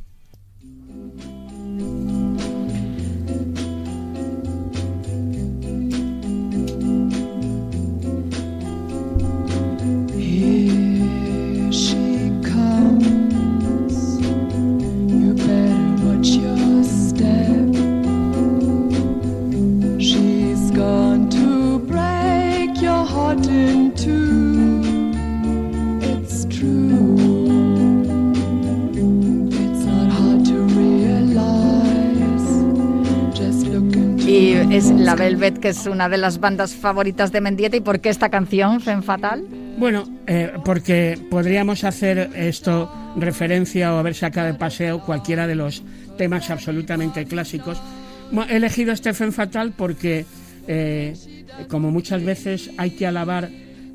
Que 35.41 35.69
es 35.69 35.87
una 35.87 36.07
de 36.07 36.19
las 36.19 36.39
bandas 36.39 36.75
favoritas 36.75 37.31
de 37.31 37.41
Mendieta. 37.41 37.75
¿Y 37.75 37.81
por 37.81 37.99
qué 37.99 38.09
esta 38.09 38.29
canción, 38.29 38.79
Fen 38.79 39.01
Fatal? 39.01 39.43
Bueno, 39.75 40.03
eh, 40.27 40.51
porque 40.63 41.17
podríamos 41.31 41.83
hacer 41.83 42.29
esto 42.35 42.91
referencia 43.15 43.91
o 43.91 43.97
haber 43.97 44.13
sacado 44.13 44.45
de 44.45 44.53
paseo 44.53 44.99
cualquiera 45.03 45.47
de 45.47 45.55
los 45.55 45.81
temas 46.15 46.51
absolutamente 46.51 47.25
clásicos. 47.25 47.81
He 48.49 48.57
elegido 48.57 48.95
Stephen 48.95 49.33
Fatal 49.33 49.73
porque, 49.75 50.27
eh, 50.67 51.15
como 51.69 51.89
muchas 51.89 52.23
veces, 52.23 52.69
hay 52.77 52.91
que 52.91 53.07
alabar 53.07 53.49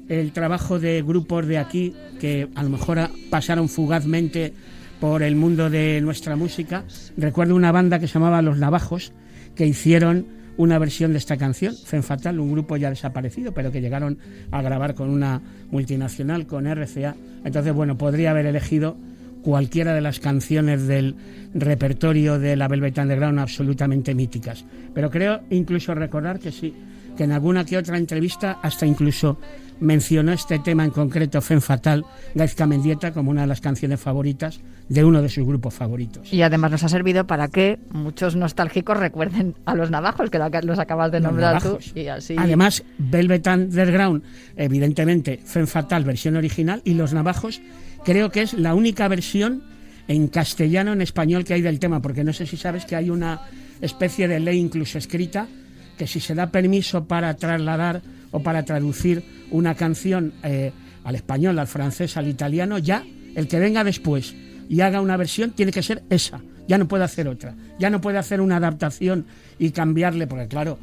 el 0.08 0.32
trabajo 0.32 0.80
de 0.80 1.00
grupos 1.00 1.46
de 1.46 1.58
aquí 1.58 1.94
que 2.18 2.48
a 2.56 2.64
lo 2.64 2.70
mejor 2.70 3.08
pasaron 3.30 3.68
fugazmente 3.68 4.52
por 4.98 5.22
el 5.22 5.36
mundo 5.36 5.70
de 5.70 6.00
nuestra 6.00 6.34
música. 6.34 6.82
Recuerdo 7.16 7.54
una 7.54 7.70
banda 7.70 8.00
que 8.00 8.08
se 8.08 8.14
llamaba 8.14 8.42
Los 8.42 8.58
Navajos 8.58 9.12
que 9.54 9.64
hicieron 9.64 10.34
una 10.56 10.78
versión 10.78 11.12
de 11.12 11.18
esta 11.18 11.36
canción, 11.36 11.74
Fen 11.74 12.02
Fatal, 12.02 12.40
un 12.40 12.52
grupo 12.52 12.76
ya 12.76 12.90
desaparecido, 12.90 13.52
pero 13.52 13.70
que 13.70 13.80
llegaron 13.80 14.18
a 14.50 14.62
grabar 14.62 14.94
con 14.94 15.10
una 15.10 15.42
multinacional, 15.70 16.46
con 16.46 16.66
RCA. 16.66 17.14
Entonces, 17.44 17.72
bueno, 17.74 17.98
podría 17.98 18.30
haber 18.30 18.46
elegido 18.46 18.96
cualquiera 19.42 19.94
de 19.94 20.00
las 20.00 20.18
canciones 20.18 20.86
del 20.86 21.14
repertorio 21.54 22.38
de 22.38 22.56
la 22.56 22.68
Velvet 22.68 22.98
Underground 22.98 23.38
absolutamente 23.38 24.14
míticas. 24.14 24.64
Pero 24.92 25.10
creo 25.10 25.40
incluso 25.50 25.94
recordar 25.94 26.40
que 26.40 26.50
sí, 26.50 26.74
que 27.16 27.24
en 27.24 27.32
alguna 27.32 27.64
que 27.64 27.76
otra 27.76 27.98
entrevista 27.98 28.58
hasta 28.62 28.86
incluso 28.86 29.38
mencionó 29.80 30.32
este 30.32 30.58
tema 30.58 30.84
en 30.84 30.90
concreto, 30.90 31.40
Fen 31.40 31.60
Fatal, 31.60 32.04
Gaizka 32.34 32.66
Mendieta, 32.66 33.12
como 33.12 33.30
una 33.30 33.42
de 33.42 33.46
las 33.46 33.60
canciones 33.60 34.00
favoritas 34.00 34.60
de 34.88 35.04
uno 35.04 35.20
de 35.20 35.28
sus 35.28 35.44
grupos 35.44 35.74
favoritos. 35.74 36.32
Y 36.32 36.42
además 36.42 36.70
nos 36.70 36.84
ha 36.84 36.88
servido 36.88 37.26
para 37.26 37.48
que 37.48 37.78
muchos 37.90 38.36
nostálgicos 38.36 38.96
recuerden 38.96 39.54
a 39.64 39.74
los 39.74 39.90
navajos, 39.90 40.30
que 40.30 40.38
lo 40.38 40.50
que 40.50 40.62
los 40.62 40.78
acabas 40.78 41.10
de 41.12 41.20
nombrar 41.20 41.62
tú. 41.62 41.78
Y 41.94 42.06
así. 42.06 42.36
Además, 42.38 42.84
Velvet 42.98 43.46
Underground, 43.46 44.22
evidentemente, 44.56 45.40
Fen 45.44 45.66
Fatal, 45.66 46.04
versión 46.04 46.36
original, 46.36 46.80
y 46.84 46.94
Los 46.94 47.12
Navajos, 47.12 47.60
creo 48.04 48.30
que 48.30 48.42
es 48.42 48.54
la 48.54 48.74
única 48.74 49.08
versión 49.08 49.64
en 50.08 50.28
castellano, 50.28 50.92
en 50.92 51.02
español 51.02 51.44
que 51.44 51.54
hay 51.54 51.62
del 51.62 51.80
tema, 51.80 52.00
porque 52.00 52.22
no 52.22 52.32
sé 52.32 52.46
si 52.46 52.56
sabes 52.56 52.86
que 52.86 52.96
hay 52.96 53.10
una 53.10 53.40
especie 53.80 54.28
de 54.28 54.40
ley 54.40 54.58
incluso 54.58 54.98
escrita 54.98 55.48
que 55.96 56.06
si 56.06 56.20
se 56.20 56.34
da 56.34 56.48
permiso 56.48 57.04
para 57.04 57.34
trasladar 57.34 58.02
o 58.30 58.40
para 58.40 58.64
traducir 58.64 59.24
una 59.50 59.74
canción 59.74 60.34
eh, 60.42 60.72
al 61.04 61.14
español, 61.14 61.58
al 61.58 61.66
francés, 61.66 62.16
al 62.16 62.28
italiano, 62.28 62.78
ya 62.78 63.04
el 63.34 63.48
que 63.48 63.58
venga 63.58 63.84
después 63.84 64.34
y 64.68 64.80
haga 64.80 65.00
una 65.00 65.16
versión 65.16 65.52
tiene 65.52 65.72
que 65.72 65.82
ser 65.82 66.02
esa, 66.10 66.40
ya 66.66 66.78
no 66.78 66.88
puede 66.88 67.04
hacer 67.04 67.28
otra, 67.28 67.54
ya 67.78 67.90
no 67.90 68.00
puede 68.00 68.18
hacer 68.18 68.40
una 68.40 68.56
adaptación 68.56 69.26
y 69.58 69.70
cambiarle, 69.70 70.26
porque 70.26 70.48
claro, 70.48 70.78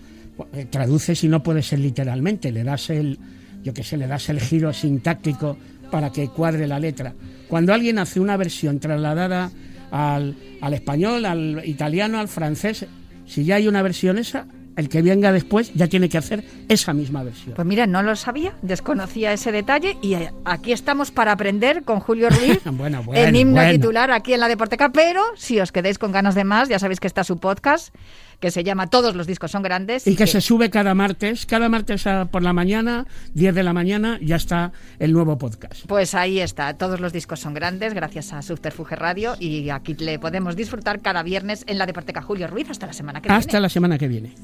eh, 0.53 0.65
traduces 0.70 1.24
y 1.24 1.27
no 1.27 1.43
puede 1.43 1.62
ser 1.62 1.79
literalmente, 1.79 2.51
le 2.51 2.63
das 2.63 2.89
el, 2.89 3.20
yo 3.63 3.74
qué 3.74 3.84
sé, 3.84 3.98
le 3.98 4.08
das 4.08 4.29
el 4.29 4.39
giro 4.39 4.72
sintáctico 4.74 5.58
para 5.91 6.12
que 6.12 6.29
cuadre 6.29 6.67
la 6.67 6.79
letra. 6.79 7.13
Cuando 7.48 7.74
alguien 7.74 8.00
hace 8.00 8.20
una 8.20 8.38
versión 8.38 8.79
trasladada 8.79 9.51
al, 9.91 10.36
al 10.62 10.74
español, 10.74 11.25
al 11.25 11.62
italiano, 11.65 12.20
al 12.20 12.27
francés, 12.27 12.88
si 13.27 13.43
ya 13.43 13.55
hay 13.55 13.67
una 13.67 13.82
versión 13.82 14.17
esa, 14.17 14.48
el 14.75 14.89
que 14.89 15.01
venga 15.01 15.32
después 15.32 15.74
ya 15.74 15.88
tiene 15.88 16.10
que 16.10 16.18
hacer 16.18 16.44
esa 16.70 16.94
misma 16.94 17.24
versión. 17.24 17.56
Pues 17.56 17.68
mira, 17.68 17.88
no 17.88 18.01
lo 18.03 18.15
sabía, 18.15 18.53
desconocía 18.62 19.34
ese 19.34 19.51
detalle 19.51 19.98
y 20.01 20.15
eh, 20.15 20.32
aquí 20.46 20.72
estamos 20.72 21.12
para 21.12 21.32
aprender 21.32 21.84
con 21.84 22.00
Julio 22.00 22.30
Ruiz 22.30 22.62
Bueno, 22.65 23.03
bueno, 23.06 23.22
en 23.22 23.36
himno 23.36 23.56
bueno. 23.56 23.72
titular 23.72 24.12
aquí 24.12 24.34
en 24.34 24.39
la 24.39 24.48
Deporteca, 24.48 24.89
pero 24.89 25.22
si 25.36 25.60
os 25.60 25.72
quedéis 25.72 25.98
con 25.98 26.12
ganas 26.12 26.36
de 26.36 26.44
más, 26.44 26.70
ya 26.70 26.80
sabéis 26.80 27.00
que 27.00 27.08
está 27.08 27.24
su 27.24 27.39
podcast 27.39 27.94
que 28.39 28.51
se 28.51 28.65
llama 28.65 28.88
Todos 28.88 29.15
los 29.15 29.25
discos 29.25 29.51
son 29.51 29.63
grandes 29.63 30.06
Y 30.06 30.18
que 30.18 30.27
se 30.27 30.42
sube 30.42 30.70
cada 30.70 30.94
martes, 30.94 31.46
cada 31.46 31.70
martes 31.70 32.03
por 32.30 32.44
la 32.44 32.51
mañana, 32.51 33.08
10 33.36 33.56
de 33.56 33.63
la 33.63 33.72
mañana, 33.72 34.20
ya 34.22 34.36
está 34.36 34.74
el 35.00 35.13
nuevo 35.13 35.38
podcast. 35.38 35.86
Pues 35.88 36.13
ahí 36.13 36.42
está, 36.42 36.74
todos 36.74 37.00
los 37.00 37.13
discos 37.13 37.39
son 37.39 37.53
grandes 37.53 37.94
gracias 37.94 38.34
a 38.34 38.42
Subterfuge 38.42 38.98
Radio 38.98 39.36
y 39.39 39.70
aquí 39.70 39.94
le 39.94 40.20
podemos 40.20 40.58
disfrutar 40.58 41.00
cada 41.00 41.24
viernes 41.24 41.63
en 41.68 41.77
la 41.77 41.86
Deporteca 41.86 42.22
Julio 42.22 42.48
Ruiz 42.48 42.70
hasta 42.70 42.86
la 42.86 42.92
semana 42.94 43.22
que 43.22 43.30
Hasta 43.30 43.51
viene. 43.51 43.62
la 43.62 43.70
semana 43.70 43.98
que 43.98 44.08
viene. 44.10 44.36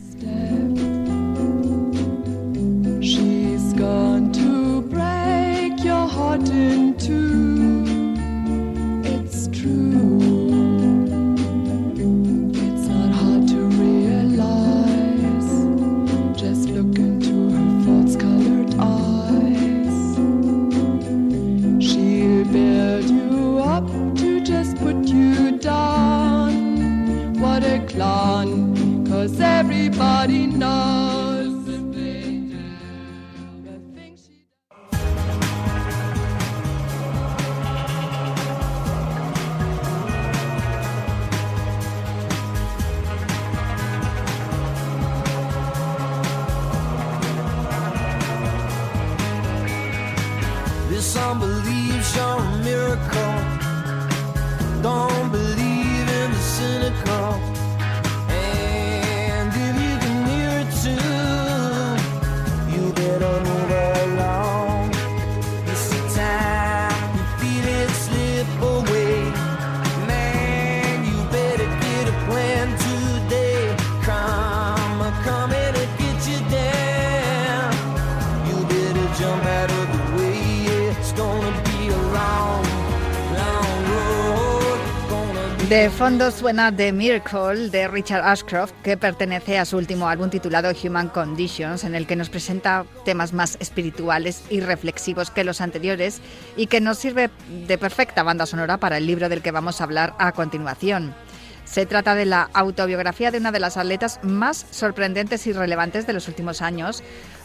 She's 3.02 3.74
gone 3.74 4.32
to 4.34 4.82
break 4.82 5.84
your 5.84 6.08
heart 6.08 6.50
in 6.50 6.98
two. 6.98 7.69
De 85.70 85.88
fondo 85.92 86.32
suena 86.32 86.76
The 86.76 86.92
Miracle 86.92 87.70
de 87.70 87.88
Richard 87.88 88.28
Ashcroft, 88.28 88.74
que 88.82 88.98
pertenece 88.98 89.60
a 89.60 89.66
su 89.66 89.78
último 89.78 90.10
álbum 90.10 90.32
titulado 90.32 90.72
Human 90.84 91.10
Conditions, 91.10 91.84
en 91.84 91.94
el 91.94 92.08
que 92.08 92.16
nos 92.16 92.32
presenta 92.32 92.86
temas 93.06 93.34
más 93.34 93.56
espirituales 93.60 94.42
y 94.50 94.62
reflexivos 94.62 95.30
que 95.30 95.44
los 95.44 95.62
anteriores 95.62 96.24
y 96.58 96.66
que 96.66 96.82
nos 96.82 96.98
sirve 96.98 97.30
de 97.68 97.78
perfecta 97.78 98.24
banda 98.24 98.48
sonora 98.48 98.78
para 98.78 98.98
el 98.98 99.06
libro 99.06 99.30
del 99.30 99.44
que 99.44 99.52
vamos 99.52 99.80
a 99.80 99.84
hablar 99.84 100.16
a 100.18 100.32
continuación. 100.32 101.14
Se 101.66 101.86
trata 101.86 102.16
de 102.16 102.26
la 102.26 102.50
autobiografía 102.54 103.30
de 103.30 103.38
una 103.38 103.52
de 103.52 103.60
las 103.60 103.78
atletas 103.78 104.20
más 104.24 104.66
sorprendentes 104.72 105.46
y 105.46 105.54
relevantes 105.54 106.08
de 106.08 106.14
los 106.14 106.28
últimos 106.28 106.64
años, 106.64 107.04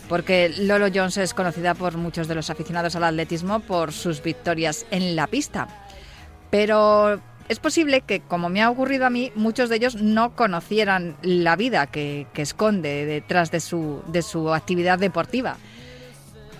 porque 0.08 0.48
Lolo 0.48 0.86
Jones 0.86 1.18
es 1.18 1.34
conocida 1.34 1.74
por 1.74 1.98
muchos 1.98 2.26
de 2.26 2.36
los 2.36 2.48
aficionados 2.48 2.96
al 2.96 3.04
atletismo 3.04 3.60
por 3.60 3.92
sus 3.92 4.22
victorias 4.22 4.86
en 4.90 5.14
la 5.14 5.26
pista. 5.26 5.68
Pero 6.48 7.20
es 7.48 7.58
posible 7.58 8.00
que, 8.00 8.20
como 8.20 8.48
me 8.48 8.62
ha 8.62 8.70
ocurrido 8.70 9.06
a 9.06 9.10
mí, 9.10 9.32
muchos 9.34 9.68
de 9.68 9.76
ellos 9.76 9.96
no 9.96 10.34
conocieran 10.34 11.16
la 11.22 11.56
vida 11.56 11.86
que, 11.86 12.26
que 12.32 12.42
esconde 12.42 13.04
detrás 13.06 13.50
de 13.50 13.60
su, 13.60 14.02
de 14.06 14.22
su 14.22 14.52
actividad 14.54 14.98
deportiva. 14.98 15.56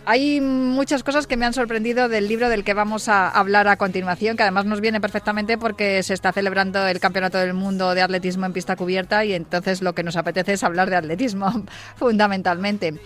Hay 0.06 0.42
muchas 0.42 1.02
cosas 1.02 1.26
que 1.26 1.38
me 1.38 1.46
han 1.46 1.54
sorprendido 1.54 2.10
del 2.10 2.28
libro 2.28 2.50
del 2.50 2.62
que 2.62 2.74
vamos 2.74 3.08
a 3.08 3.30
hablar 3.30 3.68
a 3.68 3.76
continuación, 3.76 4.36
que 4.36 4.42
además 4.42 4.66
nos 4.66 4.82
viene 4.82 5.00
perfectamente 5.00 5.56
porque 5.56 6.02
se 6.02 6.12
está 6.12 6.30
celebrando 6.30 6.86
el 6.86 7.00
Campeonato 7.00 7.38
del 7.38 7.54
Mundo 7.54 7.94
de 7.94 8.02
Atletismo 8.02 8.44
en 8.44 8.52
pista 8.52 8.76
cubierta 8.76 9.24
y 9.24 9.32
entonces 9.32 9.80
lo 9.80 9.94
que 9.94 10.02
nos 10.02 10.16
apetece 10.16 10.52
es 10.52 10.62
hablar 10.62 10.90
de 10.90 10.96
atletismo, 10.96 11.64
fundamentalmente. 11.96 13.00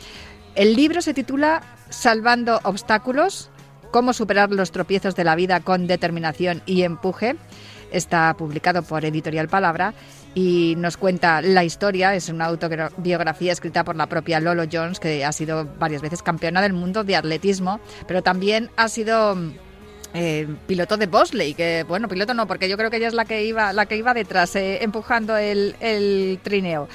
El 0.57 0.75
libro 0.75 1.01
se 1.01 1.15
titula 1.15 1.63
Salvando 1.89 2.59
obstáculos, 2.65 3.49
cómo 3.93 4.13
superar 4.13 4.51
los 4.51 4.73
tropiezos 4.73 5.15
de 5.15 5.23
la 5.23 5.37
vida 5.37 5.61
con 5.61 5.87
determinación 5.87 6.63
y 6.67 6.83
empuje. 6.83 7.37
Está 7.91 8.35
publicado 8.37 8.83
por 8.83 9.05
Editorial 9.05 9.49
Palabra 9.49 9.95
y 10.35 10.75
nos 10.77 10.97
cuenta 10.97 11.41
la 11.43 11.65
historia. 11.65 12.15
Es 12.15 12.29
una 12.29 12.47
autobiografía 12.47 13.53
escrita 13.53 13.85
por 13.85 13.97
la 13.97 14.07
propia 14.07 14.41
Lolo 14.41 14.65
Jones, 14.71 15.01
que 15.01 15.25
ha 15.25 15.33
sido 15.33 15.67
varias 15.79 16.03
veces 16.03 16.23
campeona 16.23 16.61
del 16.63 16.73
mundo 16.73 17.05
de 17.05 17.17
atletismo, 17.17 17.81
pero 18.07 18.23
también 18.23 18.71
ha 18.77 18.89
sido 18.89 19.37
eh, 20.15 20.49
piloto 20.67 20.97
de 20.97 21.07
Bosley, 21.07 21.55
que 21.55 21.85
bueno, 21.87 22.09
piloto 22.09 22.35
no, 22.35 22.47
porque 22.47 22.69
yo 22.69 22.77
creo 22.77 22.91
que 22.91 22.97
ella 22.97 23.09
es 23.09 23.15
la 23.15 23.25
que 23.25 23.45
iba, 23.45 23.73
la 23.73 23.87
que 23.87 23.97
iba 23.97 24.15
detrás, 24.15 24.57
eh, 24.57 24.83
empujando 24.83 25.37
el, 25.37 25.77
el 25.81 26.41
trineo. 26.43 26.89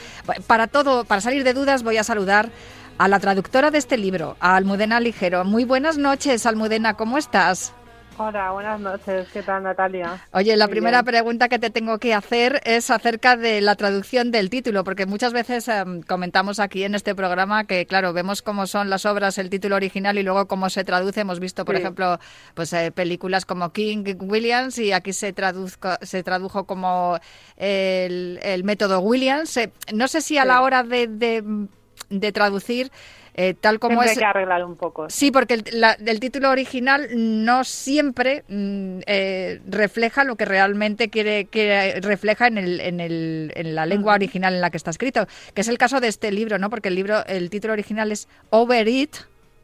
Para 0.47 0.67
todo, 0.67 1.05
para 1.05 1.21
salir 1.21 1.43
de 1.43 1.53
dudas, 1.53 1.83
voy 1.83 1.97
a 1.97 2.03
saludar 2.03 2.49
a 2.97 3.07
la 3.07 3.19
traductora 3.19 3.71
de 3.71 3.77
este 3.77 3.97
libro, 3.97 4.37
a 4.39 4.55
Almudena 4.55 4.99
Ligero. 4.99 5.43
Muy 5.43 5.65
buenas 5.65 5.97
noches, 5.97 6.45
Almudena, 6.45 6.95
¿cómo 6.95 7.17
estás? 7.17 7.73
Hola, 8.15 8.51
buenas 8.51 8.79
noches. 8.79 9.27
¿Qué 9.33 9.41
tal, 9.41 9.63
Natalia? 9.63 10.21
Oye, 10.33 10.55
la 10.55 10.67
Muy 10.67 10.71
primera 10.73 10.99
bien. 11.01 11.05
pregunta 11.05 11.49
que 11.49 11.57
te 11.57 11.71
tengo 11.71 11.97
que 11.97 12.13
hacer 12.13 12.61
es 12.63 12.91
acerca 12.91 13.35
de 13.35 13.59
la 13.59 13.75
traducción 13.75 14.29
del 14.29 14.51
título, 14.51 14.83
porque 14.83 15.07
muchas 15.07 15.33
veces 15.33 15.67
em, 15.67 16.03
comentamos 16.03 16.59
aquí 16.59 16.83
en 16.83 16.93
este 16.93 17.15
programa 17.15 17.63
que, 17.65 17.87
claro, 17.87 18.13
vemos 18.13 18.43
cómo 18.43 18.67
son 18.67 18.91
las 18.91 19.07
obras, 19.07 19.39
el 19.39 19.49
título 19.49 19.75
original 19.77 20.19
y 20.19 20.23
luego 20.23 20.47
cómo 20.47 20.69
se 20.69 20.83
traduce. 20.83 21.21
Hemos 21.21 21.39
visto, 21.39 21.65
por 21.65 21.75
Sí. 21.75 21.81
ejemplo, 21.81 22.19
pues 22.53 22.71
eh, 22.73 22.91
películas 22.91 23.45
como 23.45 23.71
King 23.73 24.03
Williams 24.19 24.77
y 24.77 24.91
aquí 24.91 25.11
se, 25.11 25.33
traduzco- 25.33 25.97
se 26.03 26.21
tradujo 26.21 26.65
como 26.65 27.17
el, 27.57 28.39
el 28.43 28.63
método 28.63 28.99
Williams. 28.99 29.57
Eh, 29.57 29.71
no 29.91 30.07
sé 30.07 30.21
si 30.21 30.37
a 30.37 30.43
Sí. 30.43 30.47
la 30.49 30.61
hora 30.61 30.83
de, 30.83 31.07
de- 31.07 31.67
de 32.09 32.31
traducir, 32.31 32.91
eh, 33.35 33.53
tal 33.53 33.79
como 33.79 34.01
Siempre 34.01 34.11
es... 34.13 34.19
que 34.19 34.25
arreglar 34.25 34.63
un 34.65 34.75
poco. 34.75 35.09
Sí, 35.09 35.31
porque 35.31 35.55
el, 35.55 35.63
la- 35.73 35.93
el 36.05 36.19
título 36.19 36.49
original 36.51 37.07
no 37.13 37.63
siempre 37.63 38.43
mm, 38.47 38.99
eh, 39.07 39.61
refleja 39.67 40.23
lo 40.23 40.35
que 40.35 40.45
realmente 40.45 41.09
quiere 41.09 41.45
que 41.45 41.99
refleja 42.01 42.47
en, 42.47 42.57
el, 42.57 42.79
en, 42.79 42.99
el, 42.99 43.51
en 43.55 43.75
la 43.75 43.85
lengua 43.85 44.13
original 44.15 44.53
en 44.53 44.61
la 44.61 44.69
que 44.69 44.77
está 44.77 44.91
escrito, 44.91 45.25
que 45.53 45.61
es 45.61 45.67
el 45.67 45.77
caso 45.77 45.99
de 45.99 46.07
este 46.09 46.31
libro, 46.31 46.57
¿no? 46.59 46.69
Porque 46.69 46.89
el 46.89 46.95
libro, 46.95 47.25
el 47.25 47.49
título 47.49 47.73
original 47.73 48.11
es 48.11 48.27
Over 48.51 48.87
It, 48.87 49.15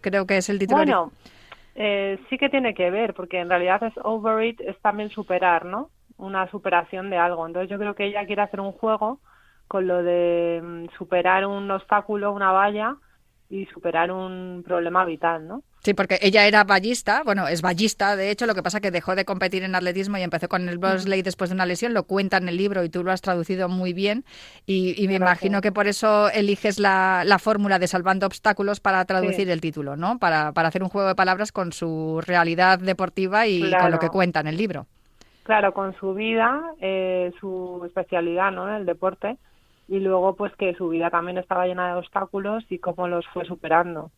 creo 0.02 0.26
que 0.26 0.38
es 0.38 0.50
el 0.50 0.60
título. 0.60 0.78
Bueno, 0.78 1.12
eh, 1.76 2.20
sí 2.30 2.38
que 2.38 2.50
tiene 2.50 2.74
que 2.74 2.89
ver, 2.89 3.13
porque 3.13 3.39
en 3.39 3.50
realidad 3.50 3.84
es 3.84 3.93
over 4.04 4.43
it, 4.46 4.60
es 4.62 4.80
también 4.82 5.10
superar, 5.10 5.65
¿no? 5.65 5.89
Una 6.17 6.50
superación 6.52 7.10
de 7.10 7.17
algo. 7.17 7.46
Entonces 7.48 7.70
yo 7.70 7.78
creo 7.78 7.96
que 7.96 8.06
ella 8.08 8.26
quiere 8.26 8.41
hacer 8.41 8.60
un 8.60 8.72
juego 8.74 9.20
con 9.67 9.88
lo 9.88 10.04
de 10.04 10.60
mm, 10.63 10.86
superar 10.98 11.46
un 11.46 11.70
obstáculo, 11.72 12.32
una 12.34 12.52
valla 12.52 12.96
y 13.52 13.66
superar 13.66 14.12
un 14.12 14.64
problema 14.66 15.06
vital, 15.06 15.48
¿no? 15.48 15.64
Sí, 15.82 15.94
porque 15.94 16.20
ella 16.22 16.46
era 16.46 16.66
ballista, 16.66 17.24
bueno, 17.24 17.48
es 17.48 17.62
ballista, 17.62 18.16
de 18.16 18.30
hecho, 18.32 18.46
lo 18.46 18.54
que 18.54 18.62
pasa 18.62 18.82
que 18.82 18.92
dejó 18.92 19.16
de 19.16 19.24
competir 19.26 19.64
en 19.64 19.74
atletismo 19.76 20.18
y 20.18 20.22
empezó 20.22 20.48
con 20.50 20.68
el 20.70 20.78
bobsleigh 20.78 21.24
después 21.24 21.50
de 21.50 21.54
una 21.56 21.66
lesión, 21.66 21.94
lo 21.94 22.04
cuenta 22.04 22.38
en 22.38 22.50
el 22.50 22.58
libro 22.58 22.84
y 22.84 22.90
tú 22.90 23.04
lo 23.04 23.12
has 23.12 23.22
traducido 23.22 23.70
muy 23.70 23.94
bien 23.94 24.24
y, 24.66 24.90
y 25.02 25.08
me 25.08 25.18
Gracias. 25.18 25.18
imagino 25.18 25.62
que 25.62 25.72
por 25.72 25.88
eso 25.88 26.30
eliges 26.30 26.80
la, 26.80 27.24
la 27.26 27.40
fórmula 27.40 27.80
de 27.80 27.88
salvando 27.88 28.28
obstáculos 28.28 28.80
para 28.82 29.04
traducir 29.06 29.48
Sí. 29.48 29.52
el 29.52 29.62
título, 29.62 29.96
¿no? 29.96 30.20
Para, 30.20 30.52
para 30.52 30.68
hacer 30.68 30.84
un 30.84 30.90
juego 30.90 31.08
de 31.08 31.16
palabras 31.16 31.52
con 31.52 31.72
su 31.72 32.22
realidad 32.28 32.78
deportiva 32.80 33.48
y 33.48 33.72
con 33.80 33.90
lo 33.90 34.00
que 34.00 34.10
cuenta 34.10 34.42
en 34.42 34.48
el 34.48 34.58
libro. 34.58 34.86
Claro, 35.44 35.74
con 35.74 35.96
su 35.96 36.14
vida, 36.14 36.62
eh, 36.82 37.32
su 37.40 37.82
especialidad, 37.86 38.52
¿no? 38.52 38.68
En 38.68 38.76
el 38.76 38.86
deporte 38.86 39.38
y 39.89 39.99
luego 39.99 40.36
pues 40.36 40.56
que 40.56 40.75
su 40.75 40.89
vida 40.89 41.10
también 41.10 41.39
estaba 41.39 41.65
llena 41.65 41.88
de 41.88 41.99
obstáculos 41.99 42.63
y 42.69 42.78
cómo 42.78 43.08
los 43.08 43.28
fue 43.28 43.43
superando. 43.45 44.12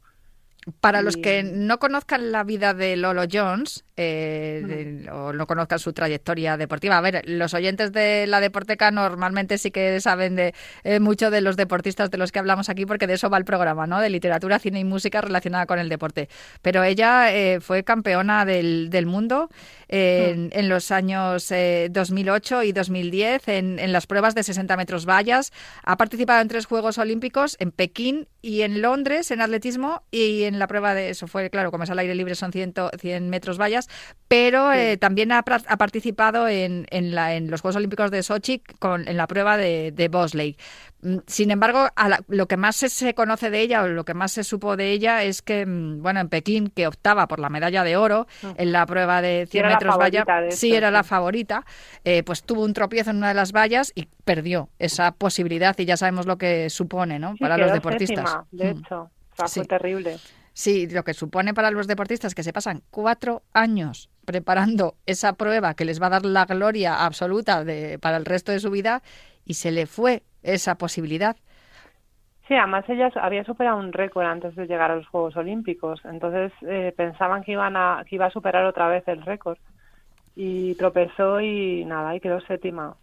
Para 0.80 1.02
los 1.02 1.17
que 1.17 1.41
no 1.43 1.80
conozcan 1.80 2.32
la 2.32 2.43
vida 2.43 2.76
de 2.76 2.95
Lolo 2.95 3.24
Jones 3.32 3.84
eh, 3.97 4.62
de- 4.65 5.10
o 5.12 5.34
no 5.34 5.47
conozcan 5.47 5.80
su 5.80 5.91
trayectoria 5.93 6.56
deportiva, 6.58 6.97
a 6.97 7.02
ver, 7.02 7.24
los 7.28 7.54
oyentes 7.56 7.91
de 7.91 8.26
la 8.28 8.39
Deporteca 8.39 8.91
normalmente 8.91 9.58
sí 9.58 9.71
que 9.71 10.00
saben 10.02 10.36
de 10.36 10.54
eh, 10.84 11.00
mucho 11.00 11.32
de 11.32 11.41
los 11.41 11.58
deportistas 11.58 12.12
de 12.12 12.17
los 12.19 12.32
que 12.32 12.39
hablamos 12.39 12.69
aquí 12.69 12.86
porque 12.86 13.08
de 13.08 13.13
eso 13.15 13.30
va 13.30 13.38
el 13.39 13.45
programa, 13.45 13.88
¿no? 13.88 14.00
De 14.00 14.10
literatura, 14.12 14.60
cine 14.60 14.80
y 14.80 14.84
música 14.84 15.19
relacionada 15.21 15.65
con 15.65 15.80
el 15.80 15.89
deporte. 15.89 16.30
Pero 16.62 16.84
ella 16.84 17.34
eh, 17.34 17.60
fue 17.60 17.84
campeona 17.84 18.45
del, 18.45 18.89
del 18.91 19.06
mundo 19.08 19.50
eh, 19.89 20.30
en, 20.34 20.50
en 20.54 20.69
los 20.69 20.91
años 20.91 21.52
eh, 21.52 21.88
2008 21.91 22.63
y 22.63 22.71
2010 22.71 23.47
en, 23.47 23.80
en 23.80 23.91
las 23.91 24.06
pruebas 24.08 24.36
de 24.36 24.43
60 24.43 24.78
metros 24.78 25.06
vallas. 25.08 25.52
Ha 25.84 25.97
participado 25.97 26.41
en 26.41 26.47
tres 26.47 26.65
Juegos 26.67 26.97
Olímpicos, 27.00 27.56
en 27.60 27.71
Pekín 27.71 28.28
y 28.43 28.62
en 28.62 28.82
Londres, 28.82 29.30
en 29.32 29.41
atletismo, 29.41 30.04
y 30.12 30.43
en 30.43 30.50
la 30.59 30.67
prueba 30.67 30.93
de 30.93 31.09
eso 31.09 31.27
fue, 31.27 31.49
claro, 31.49 31.71
como 31.71 31.83
es 31.83 31.89
al 31.89 31.99
aire 31.99 32.15
libre, 32.15 32.35
son 32.35 32.51
100, 32.51 32.73
100 32.99 33.29
metros 33.29 33.57
vallas, 33.59 33.87
pero 34.27 34.71
eh, 34.73 34.97
también 34.97 35.31
ha, 35.31 35.39
ha 35.45 35.77
participado 35.77 36.47
en, 36.47 36.85
en, 36.89 37.13
la- 37.15 37.35
en 37.35 37.49
los 37.51 37.61
Juegos 37.61 37.75
Olímpicos 37.75 38.11
de 38.11 38.23
Sochi 38.23 38.59
con, 38.79 39.07
en 39.07 39.17
la 39.17 39.27
prueba 39.27 39.57
de, 39.57 39.91
de 39.91 40.07
bobsleigh. 40.07 40.55
Mm, 41.01 41.17
Sin 41.27 41.51
embargo, 41.51 41.87
a 41.95 42.09
la- 42.09 42.23
lo 42.27 42.47
que 42.47 42.57
más 42.57 42.75
se, 42.75 42.89
se 42.89 43.13
conoce 43.13 43.49
de 43.49 43.61
ella 43.61 43.83
o 43.83 43.87
lo 43.87 44.05
que 44.05 44.13
más 44.13 44.31
se 44.31 44.43
supo 44.43 44.77
de 44.77 44.91
ella 44.91 45.23
es 45.23 45.41
que, 45.41 45.65
mm, 45.65 46.01
bueno, 46.01 46.19
en 46.19 46.29
Pekín, 46.29 46.67
que 46.69 46.87
optaba 46.87 47.27
por 47.27 47.39
la 47.39 47.49
medalla 47.49 47.83
de 47.83 47.97
oro 47.97 48.27
en 48.57 48.71
la 48.71 48.85
prueba 48.85 49.21
de 49.21 49.47
100 49.49 49.61
era 49.65 49.69
la 49.69 49.75
metros 49.75 49.97
valla, 49.97 50.23
de 50.41 50.51
sí 50.51 50.67
esto, 50.67 50.77
era 50.77 50.89
sí. 50.89 50.93
la 50.93 51.03
favorita, 51.03 51.65
eh, 52.05 52.23
pues 52.23 52.43
tuvo 52.43 52.63
un 52.63 52.73
tropiezo 52.73 53.09
en 53.11 53.17
una 53.17 53.29
de 53.29 53.33
las 53.33 53.51
vallas 53.51 53.91
y 53.95 54.07
perdió 54.23 54.69
esa 54.79 55.11
posibilidad 55.11 55.77
y 55.79 55.85
ya 55.85 55.97
sabemos 55.97 56.25
lo 56.25 56.37
que 56.37 56.69
supone, 56.69 57.19
¿no? 57.19 57.33
Sí, 57.33 57.39
Para 57.39 57.57
los 57.57 57.71
deportistas. 57.73 58.17
séptima, 58.29 58.45
de 58.51 58.73
Mm. 58.73 58.77
hecho. 58.79 59.01
O 59.01 59.35
sea, 59.35 59.47
Sí. 59.47 59.59
fue 59.61 59.67
terrible. 59.67 60.17
Sí, 60.53 60.87
lo 60.87 61.03
que 61.03 61.13
supone 61.13 61.53
para 61.53 61.71
los 61.71 61.87
deportistas 61.87 62.35
que 62.35 62.43
se 62.43 62.53
pasan 62.53 62.83
cuatro 62.91 63.43
años 63.53 64.09
preparando 64.25 64.95
esa 65.05 65.33
prueba 65.33 65.73
que 65.73 65.85
les 65.85 66.01
va 66.01 66.07
a 66.07 66.11
dar 66.11 66.25
la 66.25 66.45
gloria 66.45 67.05
absoluta 67.05 67.63
de, 67.63 67.97
para 67.99 68.17
el 68.17 68.25
resto 68.25 68.51
de 68.51 68.59
su 68.59 68.69
vida 68.69 69.01
y 69.45 69.55
se 69.55 69.71
le 69.71 69.85
fue 69.87 70.23
esa 70.43 70.75
posibilidad. 70.77 71.35
Sí, 72.47 72.55
además 72.55 72.83
ella 72.89 73.09
había 73.15 73.43
superado 73.45 73.77
un 73.77 73.93
récord 73.93 74.25
antes 74.25 74.55
de 74.55 74.67
llegar 74.67 74.91
a 74.91 74.97
los 74.97 75.07
Juegos 75.07 75.37
Olímpicos, 75.37 76.01
entonces 76.03 76.51
eh, 76.63 76.93
pensaban 76.97 77.43
que 77.43 77.53
iban 77.53 77.77
a 77.77 78.03
que 78.07 78.15
iba 78.15 78.25
a 78.25 78.31
superar 78.31 78.65
otra 78.65 78.87
vez 78.89 79.07
el 79.07 79.21
récord 79.21 79.57
y 80.35 80.75
tropezó 80.75 81.39
y 81.41 81.85
nada, 81.85 82.15
y 82.15 82.19
quedó 82.19 82.41
séptima. 82.41 82.95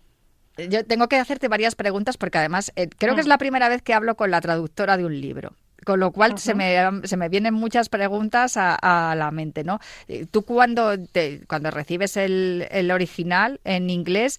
Yo 0.56 0.84
tengo 0.84 1.08
que 1.08 1.16
hacerte 1.16 1.48
varias 1.48 1.76
preguntas 1.76 2.16
porque 2.18 2.38
además 2.38 2.72
eh, 2.76 2.88
creo 2.98 3.14
que 3.14 3.20
es 3.20 3.26
Mm. 3.26 3.30
la 3.30 3.38
primera 3.38 3.68
vez 3.68 3.80
que 3.82 3.94
hablo 3.94 4.16
con 4.16 4.30
la 4.30 4.40
traductora 4.40 4.96
de 4.96 5.06
un 5.06 5.20
libro. 5.20 5.52
Con 5.88 6.01
lo 6.01 6.11
cual 6.12 6.35
se, 6.37 6.55
me, 6.55 6.77
se 7.05 7.16
me 7.16 7.29
vienen 7.31 7.55
muchas 7.55 7.88
preguntas 7.88 8.57
a, 8.59 8.74
a 8.74 9.14
la 9.14 9.31
mente, 9.31 9.64
¿no? 9.64 9.79
Eh, 10.09 10.27
Tú 10.31 10.42
cuando, 10.44 10.98
te- 10.98 11.40
cuando 11.48 11.70
recibes 11.70 12.16
el, 12.18 12.66
el 12.70 12.90
original 12.90 13.61
en 13.64 13.88
inglés, 13.90 14.38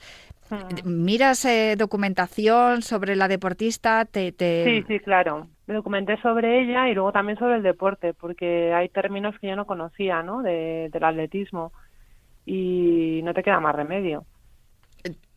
miras 0.83 1.45
eh, 1.45 1.75
documentación 1.77 2.81
sobre 2.83 3.15
la 3.15 3.27
deportista, 3.27 4.05
te... 4.05 4.31
te- 4.31 4.63
Sí, 4.63 4.83
sí, 4.87 4.99
claro. 4.99 5.49
Me 5.67 5.73
documenté 5.75 6.17
sobre 6.21 6.61
ella 6.61 6.89
y 6.89 6.93
luego 6.93 7.11
también 7.13 7.37
sobre 7.39 7.55
el 7.57 7.63
deporte, 7.63 8.13
porque 8.13 8.73
hay 8.73 8.89
términos 8.89 9.35
que 9.39 9.47
yo 9.47 9.55
no 9.55 9.65
conocía, 9.65 10.21
¿no? 10.23 10.41
De, 10.41 10.89
del 10.91 11.03
atletismo 11.03 11.71
y 12.45 13.21
no 13.23 13.33
te 13.33 13.43
queda 13.43 13.59
más 13.61 13.75
remedio. 13.75 14.25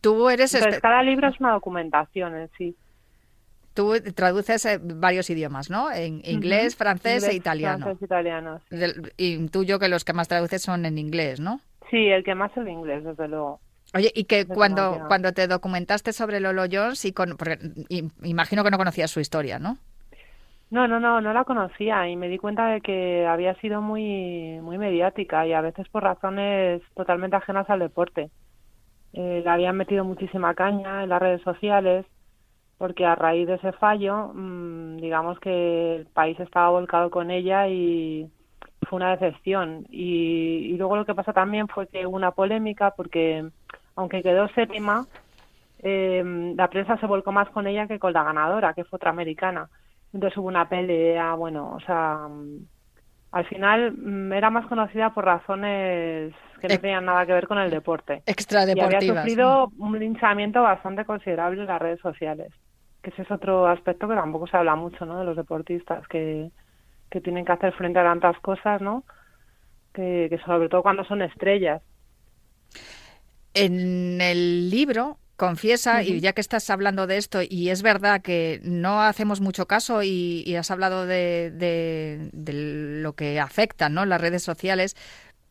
Tú 0.01 0.29
eres... 0.29 0.53
Entonces, 0.53 0.81
cada 0.81 1.01
libro 1.03 1.27
es 1.27 1.39
una 1.39 1.53
documentación 1.53 2.35
en 2.35 2.49
sí. 2.57 2.77
Tú 3.73 3.93
traduces 4.15 4.65
eh, 4.65 4.79
varios 4.81 5.29
idiomas, 5.29 5.69
¿no? 5.69 5.91
En 5.91 6.21
inglés, 6.25 6.75
francés 6.75 7.27
e 7.27 7.33
italiano. 7.33 7.85
Francés, 7.85 8.03
italiano. 8.03 8.61
Del- 8.69 9.13
Intuyo 9.17 9.79
que 9.79 9.89
los 9.89 10.05
que 10.05 10.13
más 10.13 10.27
traduces 10.27 10.61
son 10.61 10.85
en 10.85 10.97
inglés, 10.97 11.39
¿no? 11.39 11.59
Sí, 11.89 12.07
el 12.09 12.23
que 12.23 12.35
más 12.35 12.51
es 12.51 12.57
el 12.57 12.69
inglés, 12.69 13.03
desde 13.03 13.27
luego. 13.27 13.59
Oye, 13.95 14.11
y 14.15 14.23
que 14.25 14.45
cuando, 14.47 15.03
cuando 15.07 15.33
te 15.33 15.47
documentaste 15.47 16.13
sobre 16.13 16.39
Lolo 16.39 16.63
Jones, 16.71 17.05
y 17.05 17.13
con, 17.13 17.35
porque 17.37 17.59
imagino 18.23 18.63
que 18.63 18.71
no 18.71 18.77
conocías 18.77 19.11
su 19.11 19.19
historia, 19.19 19.59
¿no? 19.59 19.77
No, 20.71 20.87
no, 20.87 20.99
no, 20.99 21.21
no 21.21 21.33
la 21.33 21.43
conocía 21.43 22.07
y 22.09 22.15
me 22.15 22.27
di 22.29 22.39
cuenta 22.39 22.65
de 22.67 22.81
que 22.81 23.27
había 23.27 23.53
sido 23.55 23.81
muy, 23.81 24.59
muy 24.63 24.79
mediática 24.79 25.45
y 25.45 25.53
a 25.53 25.61
veces 25.61 25.87
por 25.89 26.01
razones 26.01 26.81
totalmente 26.95 27.35
ajenas 27.35 27.69
al 27.69 27.79
deporte. 27.79 28.31
Eh, 29.13 29.41
le 29.43 29.49
habían 29.49 29.77
metido 29.77 30.03
muchísima 30.03 30.55
caña 30.55 31.03
en 31.03 31.09
las 31.09 31.21
redes 31.21 31.43
sociales 31.43 32.07
porque 32.83 33.05
a 33.05 33.15
raíz 33.15 33.47
de 33.47 33.53
ese 33.53 33.71
fallo, 33.71 34.33
mm, 34.33 34.97
digamos 34.97 35.39
que 35.39 35.95
el 35.95 36.05
país 36.07 36.37
estaba 36.37 36.69
volcado 36.69 37.09
con 37.09 37.31
ella 37.31 37.69
y 37.69 38.29
fue 38.89 38.97
una 38.97 39.11
decepción. 39.11 39.87
Y, 39.89 40.67
y 40.69 40.75
luego 40.75 40.97
lo 40.97 41.05
que 41.05 41.15
pasó 41.15 41.31
también 41.31 41.69
fue 41.69 41.87
que 41.87 42.05
hubo 42.05 42.17
una 42.17 42.31
polémica 42.31 42.91
porque 42.91 43.47
aunque 43.95 44.21
quedó 44.21 44.49
séptima, 44.49 45.05
eh, 45.79 46.53
la 46.57 46.67
prensa 46.67 46.97
se 46.97 47.05
volcó 47.05 47.31
más 47.31 47.47
con 47.51 47.67
ella 47.67 47.87
que 47.87 47.99
con 47.99 48.11
la 48.11 48.25
ganadora, 48.25 48.73
que 48.73 48.83
fue 48.83 48.97
otra 48.97 49.11
americana. 49.11 49.69
Entonces 50.11 50.37
hubo 50.37 50.49
una 50.49 50.67
pelea, 50.67 51.35
bueno, 51.35 51.71
o 51.75 51.79
sea, 51.79 52.27
mm, 52.29 52.67
al 53.31 53.45
final 53.45 53.93
mm, 53.93 54.33
era 54.33 54.49
más 54.49 54.65
conocida 54.65 55.13
por 55.13 55.23
razones 55.23 56.33
que 56.59 56.67
no 56.67 56.79
tenían 56.79 57.05
nada 57.05 57.25
que 57.25 57.31
ver 57.31 57.47
con 57.47 57.59
el 57.59 57.69
deporte. 57.69 58.15
Y 58.15 58.17
había 58.17 58.33
Extradeportivas. 58.33 59.23
sufrido 59.23 59.71
un 59.77 59.97
linchamiento 59.97 60.61
bastante 60.61 61.05
considerable 61.05 61.61
en 61.61 61.67
las 61.67 61.81
redes 61.81 62.01
sociales, 62.01 62.49
que 63.03 63.11
ese 63.11 63.23
es 63.23 63.31
otro 63.31 63.67
aspecto 63.67 64.07
que 64.09 64.15
tampoco 64.15 64.47
se 64.47 64.57
habla 64.57 64.75
mucho, 64.75 65.05
¿no? 65.05 65.19
De 65.19 65.25
los 65.25 65.37
deportistas 65.37 66.07
que, 66.09 66.51
que 67.11 67.21
tienen 67.21 67.45
que 67.45 67.53
hacer 67.53 67.73
frente 67.75 67.99
a 67.99 68.03
tantas 68.03 68.39
cosas, 68.41 68.81
¿no? 68.81 69.05
Que, 69.93 70.27
que 70.29 70.39
sobre 70.39 70.69
todo 70.69 70.83
cuando 70.83 71.05
son 71.05 71.21
estrellas. 71.23 71.81
En 73.53 74.21
el 74.21 74.69
libro 74.69 75.19
confiesa, 75.35 76.03
y 76.03 76.19
ya 76.21 76.33
que 76.33 76.41
estás 76.41 76.69
hablando 76.69 77.05
de 77.07 77.17
esto, 77.17 77.39
y 77.47 77.69
es 77.69 77.81
verdad 77.83 78.21
que 78.21 78.61
no 78.63 79.01
hacemos 79.01 79.41
mucho 79.41 79.67
caso 79.67 80.01
y, 80.03 80.43
y 80.45 80.55
has 80.55 80.71
hablado 80.71 81.05
de, 81.05 81.51
de- 81.51 82.29
de 82.33 82.53
lo 83.01 83.13
que 83.13 83.39
afecta 83.39 83.89
¿no? 83.89 84.05
las 84.05 84.21
redes 84.21 84.43
sociales, 84.43 84.95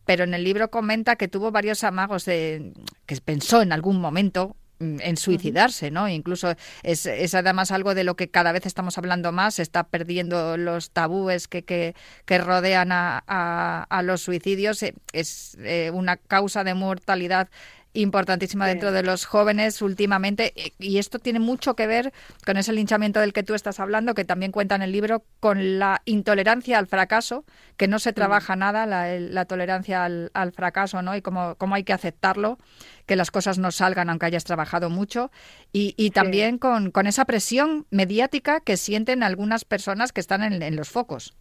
pero 0.07 0.25
en 0.25 0.35
el 0.35 0.45
libro 0.45 0.71
comenta 0.71 1.17
que 1.17 1.29
tuvo 1.29 1.53
varios 1.53 1.85
amagos 1.85 2.25
de 2.25 2.73
que 3.07 3.17
pensó 3.25 3.63
en 3.63 3.73
algún 3.73 4.01
momento 4.01 4.57
en 5.01 5.17
suicidarse, 5.17 5.91
¿no? 5.91 6.09
Incluso 6.09 6.55
es, 6.83 7.07
además 7.35 7.71
algo 7.71 7.95
de 7.95 8.05
lo 8.05 8.15
que 8.17 8.29
cada 8.29 8.53
vez 8.53 8.67
estamos 8.67 8.99
hablando 8.99 9.33
más, 9.33 9.59
está 9.59 9.85
perdiendo 9.85 10.57
los 10.57 10.91
tabúes 10.91 11.49
que, 11.49 11.63
que, 11.65 11.95
que 12.25 12.39
rodean 12.39 12.93
a, 12.93 13.23
a- 13.27 13.87
a 13.89 14.03
los 14.03 14.23
suicidios, 14.23 14.83
Eh, 14.83 14.95
es 15.13 15.57
eh, 15.61 15.91
una 15.93 16.17
causa 16.17 16.65
de 16.65 16.75
mortalidad 16.75 17.49
importantísima 17.95 18.67
Sí. 18.67 18.71
dentro 18.71 18.93
de 18.93 19.03
los 19.03 19.27
jóvenes 19.27 19.83
últimamente 19.83 20.53
eh, 20.57 20.73
y 20.79 20.99
esto 20.99 21.19
tiene 21.19 21.41
mucho 21.41 21.75
que 21.77 21.87
ver 21.87 22.13
con 22.47 22.57
ese 22.57 22.73
linchamiento 22.73 23.21
del 23.21 23.33
que 23.33 23.43
tú 23.43 23.55
estás 23.55 23.81
hablando 23.81 24.15
que 24.15 24.25
también 24.25 24.53
cuenta 24.53 24.75
en 24.75 24.83
el 24.83 24.93
libro 24.93 25.25
con 25.41 25.79
la 25.79 26.01
intolerancia 26.07 26.79
al 26.79 26.87
fracaso 26.87 27.45
que 27.77 27.89
no 27.89 27.99
se 27.99 28.13
trabaja 28.13 28.57
nada 28.57 28.87
la, 28.87 29.19
la 29.19 29.45
tolerancia 29.45 30.05
al, 30.05 30.31
al 30.35 30.53
fracaso 30.53 31.03
no 31.03 31.15
y 31.17 31.23
cómo, 31.23 31.55
cómo 31.57 31.75
hay 31.75 31.85
que 31.85 31.93
aceptarlo 31.93 32.59
que 33.07 33.17
las 33.17 33.31
cosas 33.31 33.59
no 33.59 33.71
salgan 33.71 34.09
aunque 34.11 34.27
hayas 34.27 34.45
trabajado 34.45 34.89
mucho 34.89 35.31
y, 35.73 35.95
y 35.97 36.11
también 36.11 36.59
con, 36.59 36.91
con 36.93 37.07
esa 37.07 37.25
presión 37.27 37.87
mediática 37.91 38.61
que 38.61 38.77
sienten 38.77 39.23
algunas 39.23 39.65
personas 39.65 40.13
que 40.13 40.21
están 40.21 40.43
en, 40.43 40.63
en 40.63 40.77
los 40.77 40.89
focos 40.91 41.35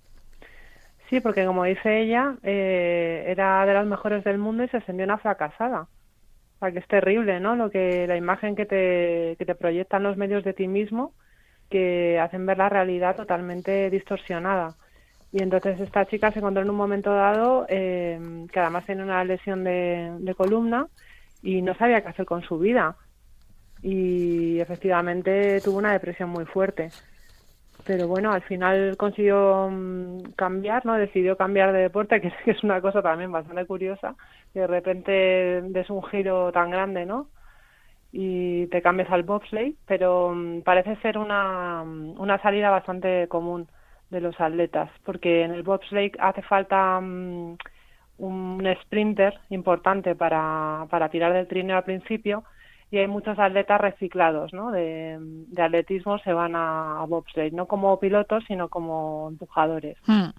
Sí, 1.09 1.19
porque 1.19 1.45
como 1.45 1.65
dice 1.65 1.99
ella, 2.03 2.37
eh, 2.41 3.25
era 3.27 3.65
de 3.65 3.73
las 3.73 3.85
mejores 3.85 4.23
del 4.23 4.37
mundo 4.37 4.63
y 4.63 4.69
se 4.69 4.77
ascendió 4.77 5.03
una 5.03 5.17
fracasada. 5.17 5.87
Que 6.61 6.79
es 6.79 6.87
terrible, 6.87 7.39
¿no? 7.39 7.55
Lo 7.55 7.71
que 7.71 8.05
la 8.05 8.15
imagen 8.15 8.55
que 8.55 8.67
te, 8.67 9.35
que 9.37 9.45
te 9.45 9.55
proyectan 9.55 10.03
los 10.03 10.15
medios 10.15 10.43
de 10.43 10.53
ti 10.53 10.67
mismo, 10.67 11.13
que 11.71 12.19
hacen 12.19 12.45
ver 12.45 12.59
la 12.59 12.69
realidad 12.69 13.15
totalmente 13.15 13.89
distorsionada. 13.89 14.75
Y 15.31 15.41
entonces 15.41 15.79
esta 15.79 16.05
chica 16.05 16.31
se 16.31 16.37
encontró 16.37 16.61
en 16.61 16.69
un 16.69 16.75
momento 16.75 17.11
dado 17.13 17.65
eh, 17.67 18.45
que 18.51 18.59
además 18.59 18.85
tiene 18.85 19.03
una 19.03 19.23
lesión 19.23 19.63
de, 19.63 20.11
de 20.19 20.35
columna 20.35 20.87
y 21.41 21.61
no 21.63 21.73
sabía 21.73 22.01
qué 22.01 22.09
hacer 22.09 22.25
con 22.25 22.43
su 22.43 22.59
vida. 22.59 22.95
Y 23.81 24.59
efectivamente 24.59 25.61
tuvo 25.61 25.79
una 25.79 25.93
depresión 25.93 26.29
muy 26.29 26.45
fuerte 26.45 26.91
pero 27.85 28.07
bueno, 28.07 28.31
al 28.31 28.41
final 28.43 28.95
consiguió 28.97 29.69
mm, 29.71 30.33
cambiar, 30.35 30.85
¿no? 30.85 30.93
Decidió 30.95 31.37
cambiar 31.37 31.73
de 31.73 31.79
deporte, 31.79 32.21
que 32.21 32.31
es, 32.45 32.63
una 32.63 32.81
cosa 32.81 33.01
también 33.01 33.31
bastante 33.31 33.65
curiosa, 33.65 34.15
de 34.53 34.67
repente 34.67 35.61
des 35.63 35.89
un 35.89 36.03
giro 36.03 36.51
tan 36.51 36.69
grande, 36.69 37.05
¿no? 37.05 37.27
Y 38.11 38.67
te 38.67 38.81
cambias 38.81 39.09
al 39.11 39.23
bobsleigh, 39.23 39.75
pero 39.87 40.33
mm, 40.35 40.61
parece 40.61 40.95
ser 40.97 41.17
una, 41.17 41.83
mm, 41.83 42.19
una 42.19 42.41
salida 42.41 42.69
bastante 42.69 43.27
común 43.27 43.67
de 44.09 44.21
los 44.21 44.39
atletas, 44.39 44.89
porque 45.05 45.43
en 45.43 45.51
el 45.51 45.63
bobsleigh 45.63 46.11
hace 46.19 46.41
falta 46.41 46.97
un 46.99 47.57
sprinter 48.83 49.39
importante 49.49 50.15
para, 50.15 50.85
para 50.89 51.09
tirar 51.09 51.33
del 51.33 51.47
trineo 51.47 51.77
al 51.77 51.83
principio 51.83 52.43
y 52.91 52.97
hay 52.97 53.07
muchos 53.07 53.39
atletas 53.39 53.79
reciclados, 53.79 54.51
¿no? 54.53 54.69
De, 54.71 55.17
de 55.19 55.61
atletismo 55.61 56.19
se 56.19 56.33
van 56.33 56.55
a, 56.55 57.01
a 57.01 57.05
bobsleigh, 57.05 57.51
no 57.51 57.65
como 57.65 57.97
pilotos, 57.99 58.43
sino 58.47 58.67
como 58.67 59.29
empujadores. 59.29 59.97
Hmm. 60.05 60.31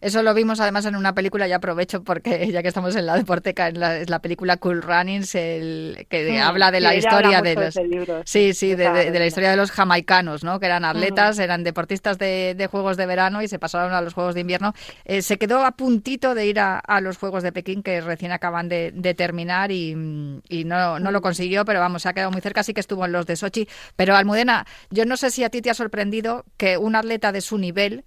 Eso 0.00 0.22
lo 0.22 0.34
vimos 0.34 0.60
además 0.60 0.86
en 0.86 0.96
una 0.96 1.14
película, 1.14 1.46
y 1.48 1.52
aprovecho 1.52 2.02
porque 2.02 2.48
ya 2.52 2.62
que 2.62 2.68
estamos 2.68 2.94
en 2.96 3.06
la 3.06 3.16
deporteca, 3.16 3.68
en 3.68 3.80
la, 3.80 3.96
es 3.98 4.10
la 4.10 4.20
película 4.20 4.56
Cool 4.56 4.82
Runnings, 4.82 5.34
el, 5.34 6.06
que 6.08 6.28
Mm, 6.32 6.42
habla 6.42 6.70
de 6.70 6.80
la 6.80 6.94
historia 6.94 7.42
de 7.42 7.54
los... 7.54 7.74
libro, 7.76 8.22
sí, 8.24 8.54
sí, 8.54 8.74
de, 8.74 8.84
esa 8.84 8.92
de- 8.92 9.10
de 9.10 9.18
la 9.18 9.26
historia 9.26 9.50
de 9.50 9.56
los 9.56 9.70
jamaicanos, 9.70 10.44
¿no? 10.44 10.60
Que 10.60 10.66
eran 10.66 10.84
atletas, 10.84 11.38
eran 11.38 11.64
deportistas 11.64 12.18
de, 12.18 12.54
de 12.56 12.66
Juegos 12.66 12.96
de 12.96 13.06
Verano 13.06 13.42
y 13.42 13.48
se 13.48 13.58
pasaron 13.58 13.92
a 13.92 14.00
los 14.00 14.14
Juegos 14.14 14.34
de 14.34 14.40
Invierno. 14.42 14.74
Eh, 15.04 15.22
se 15.22 15.38
quedó 15.38 15.64
a 15.64 15.72
puntito 15.72 16.34
de 16.34 16.46
ir 16.46 16.60
a, 16.60 16.78
a 16.78 17.00
los 17.00 17.16
Juegos 17.18 17.42
de 17.42 17.52
Pekín, 17.52 17.82
que 17.82 18.00
recién 18.00 18.32
acaban 18.32 18.68
de, 18.68 18.92
de 18.94 19.14
terminar 19.14 19.70
y, 19.72 19.90
y 20.48 20.64
no, 20.64 20.98
no 20.98 21.10
lo 21.10 21.20
consiguió, 21.20 21.64
pero 21.64 21.80
vamos, 21.80 22.02
se 22.02 22.08
ha 22.08 22.12
quedado 22.12 22.30
muy 22.30 22.40
cerca, 22.40 22.62
sí 22.62 22.74
que 22.74 22.80
estuvo 22.80 23.04
en 23.04 23.12
los 23.12 23.26
de 23.26 23.36
Sochi. 23.36 23.68
Pero 23.96 24.16
Almudena, 24.16 24.66
yo 24.90 25.04
no 25.04 25.16
sé 25.16 25.30
si 25.30 25.44
a 25.44 25.50
ti 25.50 25.62
te 25.62 25.70
ha 25.70 25.74
sorprendido 25.74 26.44
que 26.56 26.76
un 26.78 26.94
atleta 26.96 27.32
de 27.32 27.40
su 27.40 27.58
nivel 27.58 28.04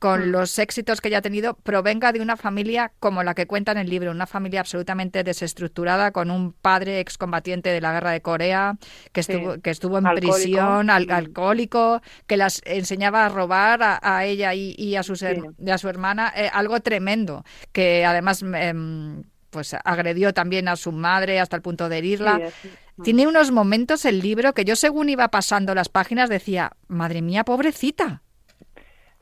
con 0.00 0.32
los 0.32 0.58
éxitos 0.58 1.00
que 1.00 1.06
ella 1.08 1.18
ha 1.18 1.22
tenido, 1.22 1.54
provenga 1.54 2.10
de 2.12 2.20
una 2.20 2.36
familia 2.36 2.90
como 2.98 3.22
la 3.22 3.34
que 3.34 3.46
cuenta 3.46 3.70
en 3.70 3.78
el 3.78 3.88
libro, 3.88 4.10
una 4.10 4.26
familia 4.26 4.60
absolutamente 4.60 5.22
desestructurada, 5.22 6.10
con 6.10 6.30
un 6.32 6.52
padre 6.52 6.98
excombatiente 6.98 7.68
de 7.68 7.80
la 7.80 7.92
guerra 7.92 8.10
de 8.10 8.20
Corea, 8.22 8.76
que 9.12 9.22
Sí. 9.22 9.32
estuvo, 9.32 9.60
que 9.60 9.70
estuvo 9.70 9.98
en 9.98 10.06
Alcohólico. 10.06 10.34
prisión, 10.34 10.90
al- 10.90 11.06
Mm. 11.06 11.10
alcohólico, 11.12 12.00
que 12.26 12.36
las 12.36 12.60
enseñaba 12.64 13.26
a 13.26 13.28
robar 13.28 13.82
a, 13.82 14.00
a 14.02 14.24
ella 14.24 14.52
y, 14.54 14.74
y 14.76 14.96
a, 14.96 15.02
sus 15.02 15.20
Sí. 15.20 15.26
y 15.58 15.70
a 15.70 15.78
su 15.78 15.88
hermana, 15.88 16.32
eh, 16.34 16.50
algo 16.52 16.80
tremendo, 16.80 17.44
que 17.72 18.04
además... 18.04 18.42
em, 18.42 19.22
pues 19.50 19.74
agredió 19.84 20.32
también 20.32 20.68
a 20.68 20.76
su 20.76 20.92
madre 20.92 21.40
hasta 21.40 21.56
el 21.56 21.62
punto 21.62 21.88
de 21.88 21.98
herirla. 21.98 22.36
Sí, 22.36 22.42
así. 22.44 22.70
Tiene 23.02 23.26
unos 23.26 23.50
momentos 23.50 24.04
el 24.04 24.20
libro 24.20 24.52
que 24.54 24.64
yo 24.64 24.76
según 24.76 25.08
iba 25.08 25.26
pasando 25.26 25.74
las 25.74 25.88
páginas 25.88 26.28
decía, 26.30 26.70
madre 26.86 27.20
mía, 27.20 27.42
pobrecita. 27.42 28.22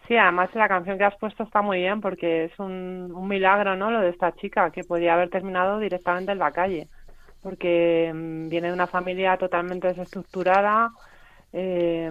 Sí, 0.09 0.17
además 0.17 0.49
la 0.55 0.69
canción 0.69 0.97
que 0.97 1.05
has 1.05 1.17
puesto 1.17 1.43
está 1.43 1.61
muy 1.61 1.79
bien 1.81 2.01
porque 2.01 2.47
es 2.47 2.59
un, 2.59 3.29
milagro, 3.29 3.77
¿no? 3.77 3.91
Lo 3.91 4.01
de 4.01 4.09
esta 4.09 4.33
chica 4.33 4.71
que 4.71 4.83
podía 4.83 5.13
haber 5.13 5.29
terminado 5.29 5.79
directamente 5.79 6.33
en 6.33 6.39
la 6.39 6.51
calle, 6.51 6.89
porque 7.43 8.11
mm, 8.15 8.49
viene 8.49 8.69
de 8.69 8.73
una 8.73 8.87
familia 8.87 9.37
totalmente 9.37 9.89
desestructurada, 9.89 10.93
eh, 11.53 12.11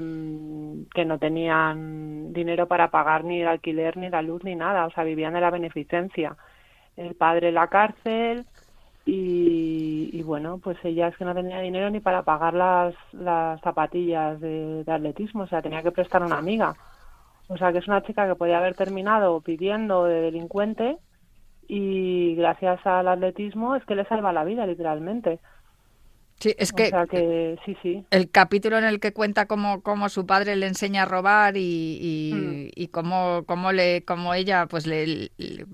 que 0.93 1.05
no 1.05 1.17
tenían 1.17 2.33
dinero 2.33 2.67
para 2.67 2.91
pagar 2.91 3.23
ni 3.23 3.41
el 3.41 3.47
alquiler, 3.47 3.97
ni 3.97 4.09
la 4.09 4.21
luz, 4.21 4.43
ni 4.43 4.55
nada, 4.55 4.85
o 4.85 4.91
sea, 4.91 5.03
vivían 5.03 5.33
de 5.33 5.41
la 5.41 5.49
beneficencia. 5.49 6.37
El 6.97 7.15
padre 7.15 7.49
en 7.49 7.55
la 7.55 7.67
cárcel 7.67 8.45
y, 9.05 10.11
y 10.13 10.21
bueno, 10.21 10.59
pues 10.59 10.77
ella 10.83 11.07
es 11.07 11.17
que 11.17 11.25
no 11.25 11.33
tenía 11.33 11.59
dinero 11.61 11.89
ni 11.89 11.99
para 11.99 12.21
pagar 12.23 12.53
las, 12.53 12.93
las 13.13 13.59
zapatillas 13.61 14.39
de, 14.39 14.83
de 14.83 14.91
atletismo, 14.91 15.43
o 15.43 15.47
sea, 15.47 15.63
tenía 15.63 15.81
que 15.81 15.91
prestar 15.91 16.21
a 16.21 16.27
una 16.27 16.37
amiga. 16.37 16.75
O 17.47 17.57
sea, 17.57 17.71
que 17.71 17.79
es 17.79 17.87
una 17.87 18.03
chica 18.03 18.27
que 18.27 18.35
podía 18.35 18.57
haber 18.57 18.75
terminado 18.75 19.39
pidiendo 19.41 20.03
de 20.05 20.21
delincuente 20.21 20.97
y 21.67 22.35
gracias 22.35 22.85
al 22.85 23.07
atletismo 23.07 23.75
es 23.75 23.83
que 23.85 23.95
le 23.95 24.05
salva 24.05 24.33
la 24.33 24.43
vida, 24.43 24.65
literalmente. 24.65 25.39
Sí, 26.39 26.53
es 26.57 26.71
O 26.71 26.75
que 26.75 26.89
sea 26.89 27.07
que 27.07 27.57
sí, 27.65 27.75
sí. 27.81 28.05
el 28.11 28.29
capítulo 28.29 28.77
en 28.77 28.83
el 28.83 28.99
que 28.99 29.11
cuenta 29.11 29.47
cómo, 29.47 29.81
cómo 29.81 30.07
su 30.09 30.25
padre 30.27 30.55
le 30.55 30.67
enseña 30.67 31.03
a 31.03 31.05
robar 31.05 31.57
y, 31.57 31.97
y, 31.99 32.33
Mm. 32.35 32.69
y 32.75 32.87
cómo, 32.89 33.43
cómo, 33.47 33.71
le, 33.71 34.03
cómo 34.05 34.33
ella 34.35 34.67
pues 34.67 34.85
le, 34.85 35.07
le- 35.37 35.65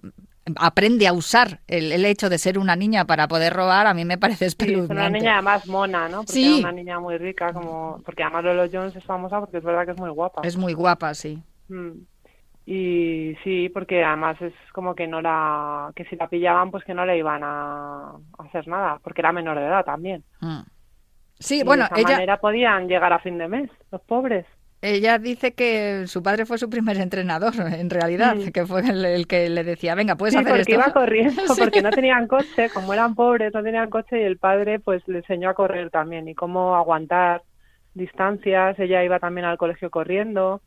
aprende 0.55 1.07
a 1.07 1.13
usar 1.13 1.59
el, 1.67 1.91
el 1.91 2.05
hecho 2.05 2.29
de 2.29 2.38
ser 2.38 2.57
una 2.59 2.75
niña 2.75 3.05
para 3.05 3.27
poder 3.27 3.53
robar, 3.53 3.88
a 3.88 3.93
mí 3.93 4.05
me 4.05 4.17
parece 4.17 4.39
Sí, 4.39 4.45
es 4.45 4.51
espeluznante. 4.51 4.93
una 4.93 5.09
niña 5.09 5.33
además 5.33 5.67
mona, 5.67 6.07
¿no? 6.07 6.17
Porque 6.19 6.33
Sí. 6.33 6.59
era 6.59 6.69
una 6.69 6.71
niña 6.71 6.99
muy 6.99 7.17
rica, 7.17 7.51
como 7.53 8.01
porque 8.05 8.23
además 8.23 8.43
Lolo 8.45 8.69
Jones 8.71 8.95
es 8.95 9.03
famosa 9.03 9.39
porque 9.41 9.57
es 9.57 9.63
verdad 9.63 9.86
que 9.86 9.91
es 9.91 9.97
muy 9.99 10.09
guapa. 10.12 10.41
Es 10.43 10.55
muy 10.55 10.73
guapa, 10.73 11.13
sí. 11.13 11.41
Mm. 11.73 12.05
Y 12.65 13.36
sí, 13.43 13.67
porque 13.69 14.03
además 14.05 14.41
es 14.41 14.53
como 14.71 14.95
que 14.95 15.05
no 15.07 15.21
la, 15.21 15.91
que 15.95 16.05
si 16.05 16.15
la 16.15 16.29
pillaban, 16.29 16.71
pues 16.71 16.86
que 16.86 16.93
no 16.93 17.05
le 17.05 17.17
iban 17.17 17.41
a, 17.43 18.13
hacer 18.39 18.67
nada, 18.69 18.99
porque 19.03 19.19
era 19.21 19.33
menor 19.33 19.59
de 19.59 19.65
edad 19.65 19.83
también. 19.83 20.23
Mm. 20.39 20.62
Sí, 21.39 21.59
Y 21.59 21.63
bueno, 21.63 21.83
de 21.93 21.99
esa 22.01 22.09
ella, 22.09 22.15
manera 22.17 22.38
podían 22.38 22.88
llegar 22.88 23.12
a 23.12 23.19
fin 23.19 23.38
de 23.38 23.49
mes, 23.49 23.69
los 23.91 23.99
pobres. 24.03 24.45
ella 24.81 25.17
dice 25.19 25.53
que 25.55 26.07
su 26.07 26.23
padre 26.23 26.45
fue 26.45 26.57
su 26.57 26.69
primer 26.69 26.97
entrenador, 26.97 27.53
en 27.77 27.89
realidad, 27.89 28.38
Mm. 28.38 28.51
que 28.53 28.65
fue 28.65 28.79
el, 28.89 29.03
el 29.03 29.27
que 29.27 29.49
le 29.49 29.65
decía, 29.65 29.93
venga, 29.95 30.15
puedes 30.15 30.33
Sí, 30.33 30.39
hacer 30.39 30.51
porque 30.53 30.62
esto. 30.62 30.73
iba 30.75 30.93
corriendo, 30.93 31.41
Sí. 31.55 31.62
porque 31.62 31.81
no 31.81 31.89
tenían 31.89 32.27
coche, 32.27 32.69
como 32.73 32.93
eran 32.93 33.13
pobres, 33.13 33.53
no 33.53 33.62
tenían 33.62 33.89
coche 33.89 34.21
y 34.21 34.23
el 34.23 34.38
padre 34.38 34.79
pues 34.79 35.05
le 35.09 35.17
enseñó 35.17 35.49
a 35.49 35.53
correr 35.53 35.89
también 35.89 36.29
y 36.29 36.33
cómo 36.36 36.77
aguantar 36.77 37.41
distancias, 37.93 38.79
ella 38.79 39.03
iba 39.03 39.19
también 39.19 39.45
al 39.45 39.57
colegio 39.57 39.89
corriendo. 39.89 40.62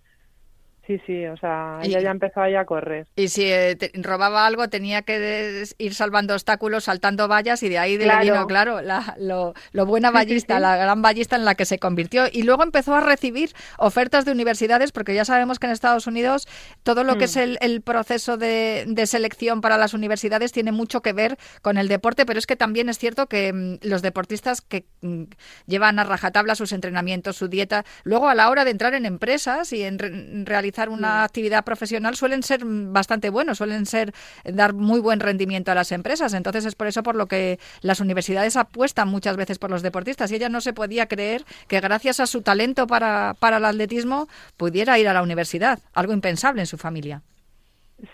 Sí, 0.87 1.01
sí, 1.05 1.27
o 1.27 1.37
sea, 1.37 1.81
Y- 1.83 1.89
ella 1.89 2.01
ya 2.01 2.11
empezó 2.13 2.41
ahí 2.41 2.55
a 2.55 2.65
correr. 2.65 3.09
Y 3.17 3.27
si 3.27 3.43
eh, 3.45 3.75
te- 3.75 3.91
robaba 3.95 4.47
algo, 4.47 4.69
tenía 4.69 5.03
que 5.03 5.19
des- 5.19 5.75
ir 5.79 5.95
salvando 5.95 6.33
obstáculos, 6.35 6.85
saltando 6.85 7.27
vallas, 7.27 7.65
y 7.65 7.69
de 7.69 7.79
ahí 7.79 7.97
de 7.97 8.05
le 8.07 8.11
Claro. 8.13 8.23
vino, 8.25 8.47
claro, 8.47 8.81
la- 8.83 9.17
lo, 9.19 9.53
lo 9.73 9.85
buena 9.87 10.09
Sí, 10.09 10.13
sí, 10.13 10.15
ballista, 10.15 10.55
sí. 10.57 10.61
la 10.63 10.77
gran 10.77 11.03
ballista 11.03 11.35
en 11.35 11.45
la 11.45 11.57
que 11.57 11.65
se 11.65 11.81
convirtió. 11.81 12.27
Y 12.31 12.45
luego 12.45 12.63
empezó 12.63 12.95
a 12.95 13.01
recibir 13.01 13.51
ofertas 13.79 14.25
de 14.25 14.31
universidades, 14.31 14.93
porque 14.93 15.13
ya 15.13 15.25
sabemos 15.25 15.59
que 15.59 15.67
en 15.67 15.73
Estados 15.73 16.07
Unidos 16.07 16.47
todo 16.85 17.03
lo 17.03 17.19
que 17.19 17.25
es 17.25 17.37
el, 17.37 17.59
el 17.61 17.81
proceso 17.83 18.37
de, 18.37 18.85
de 18.87 19.07
selección 19.09 19.61
para 19.63 19.79
las 19.79 19.93
universidades 19.93 20.53
tiene 20.53 20.71
mucho 20.71 21.03
que 21.03 21.13
ver 21.13 21.37
con 21.63 21.79
el 21.79 21.89
deporte, 21.89 22.25
pero 22.27 22.39
es 22.39 22.47
que 22.47 22.55
también 22.55 22.89
es 22.89 22.99
cierto 22.99 23.27
que 23.27 23.53
mm, 23.53 23.79
los 23.83 24.03
deportistas 24.03 24.61
que 24.61 24.85
mm, 25.01 25.25
llevan 25.67 25.99
a 25.99 26.05
rajatabla 26.05 26.55
sus 26.55 26.71
entrenamientos, 26.71 27.35
su 27.37 27.49
dieta, 27.49 27.85
luego 28.05 28.29
a 28.29 28.37
la 28.37 28.51
hora 28.51 28.65
de 28.65 28.71
entrar 28.71 28.95
en 28.95 29.05
empresas 29.05 29.73
y 29.73 29.83
en, 29.83 29.99
en 30.05 30.47
realizar 30.47 30.76
una 30.89 31.25
actividad 31.25 31.65
profesional 31.65 32.15
suelen 32.17 32.43
ser 32.43 32.65
mm, 32.65 32.93
bastante 32.93 33.31
buenos, 33.31 33.59
suelen 33.59 33.87
ser 33.87 34.13
eh, 34.45 34.53
dar 34.53 34.75
muy 34.75 35.01
buen 35.01 35.21
rendimiento 35.21 35.73
a 35.73 35.75
las 35.75 35.93
empresas. 35.93 36.35
Entonces 36.35 36.65
es 36.67 36.75
por 36.75 36.87
eso 36.87 37.03
por 37.03 37.17
lo 37.17 37.27
que 37.27 37.59
las 37.81 38.01
universidades 38.01 38.57
apuestan 38.57 39.09
muchas 39.09 39.37
veces 39.37 39.59
por 39.59 39.71
los 39.71 39.83
deportistas 39.83 40.31
y 40.31 40.37
ella 40.37 40.49
no 40.49 40.61
se 40.61 40.73
podía 40.73 41.07
creer 41.07 41.45
que 41.69 41.81
gracias 41.81 42.21
a 42.21 42.27
su 42.27 42.43
talento 42.43 42.87
para, 42.87 43.35
para 43.41 43.57
el 43.57 43.65
atletismo 43.65 44.29
pudiera 44.57 44.99
ir 44.99 45.09
a 45.09 45.13
la 45.15 45.23
universidad, 45.23 45.79
algo 45.95 46.13
impensable 46.13 46.61
en 46.63 46.67
su 46.67 46.79
familia. 46.79 47.23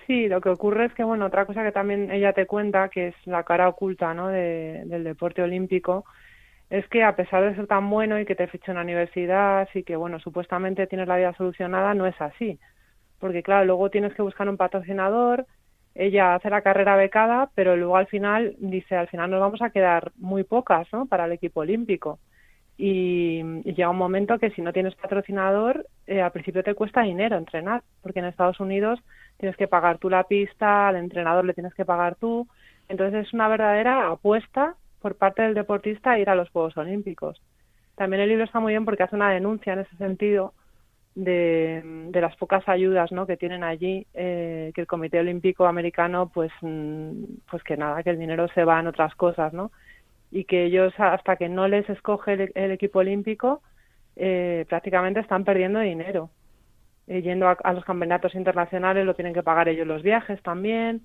Sí, 0.06 0.28
lo 0.28 0.40
que 0.40 0.48
ocurre 0.48 0.86
es 0.86 0.94
que, 0.94 1.02
bueno, 1.02 1.26
otra 1.26 1.44
cosa 1.44 1.64
que 1.64 1.72
también 1.72 2.10
ella 2.12 2.32
te 2.32 2.46
cuenta, 2.46 2.88
que 2.88 3.08
es 3.08 3.14
la 3.24 3.42
cara 3.42 3.68
oculta, 3.68 4.14
¿no? 4.14 4.28
de- 4.28 4.82
del 4.86 5.02
deporte 5.02 5.42
olímpico, 5.42 6.04
es 6.72 6.88
que 6.88 7.04
a 7.04 7.14
pesar 7.16 7.44
de 7.44 7.54
ser 7.54 7.66
tan 7.66 7.90
bueno 7.90 8.18
y 8.18 8.24
que 8.24 8.34
te 8.34 8.46
ficha 8.46 8.72
en 8.72 8.76
la 8.76 8.82
universidad 8.82 9.68
y 9.74 9.82
que, 9.82 9.94
bueno, 9.94 10.18
supuestamente 10.20 10.86
tienes 10.86 11.06
la 11.06 11.18
vida 11.18 11.34
solucionada, 11.34 11.92
no 11.92 12.06
es 12.06 12.18
así. 12.18 12.58
Porque, 13.18 13.42
claro, 13.42 13.66
luego 13.66 13.90
tienes 13.90 14.14
que 14.14 14.22
buscar 14.22 14.48
un 14.48 14.56
patrocinador, 14.56 15.46
ella 15.94 16.34
hace 16.34 16.48
la 16.48 16.62
carrera 16.62 16.96
becada, 16.96 17.50
pero 17.54 17.76
luego 17.76 17.98
al 17.98 18.06
final 18.06 18.56
dice, 18.58 18.96
al 18.96 19.08
final 19.08 19.30
nos 19.30 19.40
vamos 19.40 19.60
a 19.60 19.68
quedar 19.68 20.12
muy 20.16 20.44
pocas, 20.44 20.90
¿no? 20.94 21.04
Para 21.04 21.26
el 21.26 21.32
equipo 21.32 21.60
olímpico. 21.60 22.20
Y, 22.78 23.42
y 23.64 23.74
llega 23.74 23.90
un 23.90 23.98
momento 23.98 24.38
que 24.38 24.50
si 24.52 24.62
no 24.62 24.72
tienes 24.72 24.94
patrocinador, 24.94 25.86
eh, 26.06 26.22
al 26.22 26.32
principio 26.32 26.64
te 26.64 26.74
cuesta 26.74 27.02
dinero 27.02 27.36
entrenar, 27.36 27.82
porque 28.00 28.20
en 28.20 28.24
Estados 28.24 28.60
Unidos 28.60 28.98
tienes 29.36 29.58
que 29.58 29.68
pagar 29.68 29.98
tú 29.98 30.08
la 30.08 30.24
pista, 30.24 30.88
al 30.88 30.96
entrenador 30.96 31.44
le 31.44 31.52
tienes 31.52 31.74
que 31.74 31.84
pagar 31.84 32.14
tú. 32.14 32.48
Entonces 32.88 33.26
es 33.26 33.34
una 33.34 33.48
verdadera 33.48 34.10
apuesta 34.10 34.76
por 35.02 35.16
parte 35.16 35.42
del 35.42 35.54
deportista 35.54 36.18
ir 36.18 36.30
a 36.30 36.34
los 36.34 36.48
Juegos 36.50 36.76
Olímpicos. 36.78 37.42
También 37.96 38.22
el 38.22 38.30
libro 38.30 38.44
está 38.44 38.60
muy 38.60 38.72
bien 38.72 38.86
porque 38.86 39.02
hace 39.02 39.16
una 39.16 39.30
denuncia 39.30 39.74
en 39.74 39.80
ese 39.80 39.96
sentido 39.96 40.54
de, 41.14 42.08
las 42.14 42.36
pocas 42.36 42.66
ayudas 42.68 43.12
¿no? 43.12 43.26
que 43.26 43.36
tienen 43.36 43.64
allí, 43.64 44.06
eh, 44.14 44.72
que 44.74 44.80
el 44.80 44.86
Comité 44.86 45.20
Olímpico 45.20 45.66
Americano, 45.66 46.30
pues, 46.32 46.50
mm, 46.62 47.24
pues 47.50 47.62
que 47.64 47.76
nada, 47.76 48.02
que 48.02 48.10
el 48.10 48.18
dinero 48.18 48.48
se 48.54 48.64
va 48.64 48.80
en 48.80 48.86
otras 48.86 49.14
cosas, 49.14 49.52
¿no? 49.52 49.70
Y 50.30 50.44
que 50.44 50.64
ellos, 50.64 50.94
hasta 50.96 51.36
que 51.36 51.50
no 51.50 51.68
les 51.68 51.88
escoge 51.90 52.32
el, 52.32 52.52
el 52.54 52.70
equipo 52.70 53.00
olímpico, 53.00 53.60
eh, 54.16 54.64
prácticamente 54.68 55.20
están 55.20 55.44
perdiendo 55.44 55.80
dinero. 55.80 56.30
Eh, 57.08 57.20
yendo 57.22 57.48
a 57.48 57.72
los 57.72 57.84
campeonatos 57.84 58.34
internacionales 58.34 59.04
lo 59.04 59.14
tienen 59.14 59.34
que 59.34 59.42
pagar 59.42 59.68
ellos 59.68 59.86
los 59.86 60.02
viajes 60.02 60.40
también. 60.42 61.02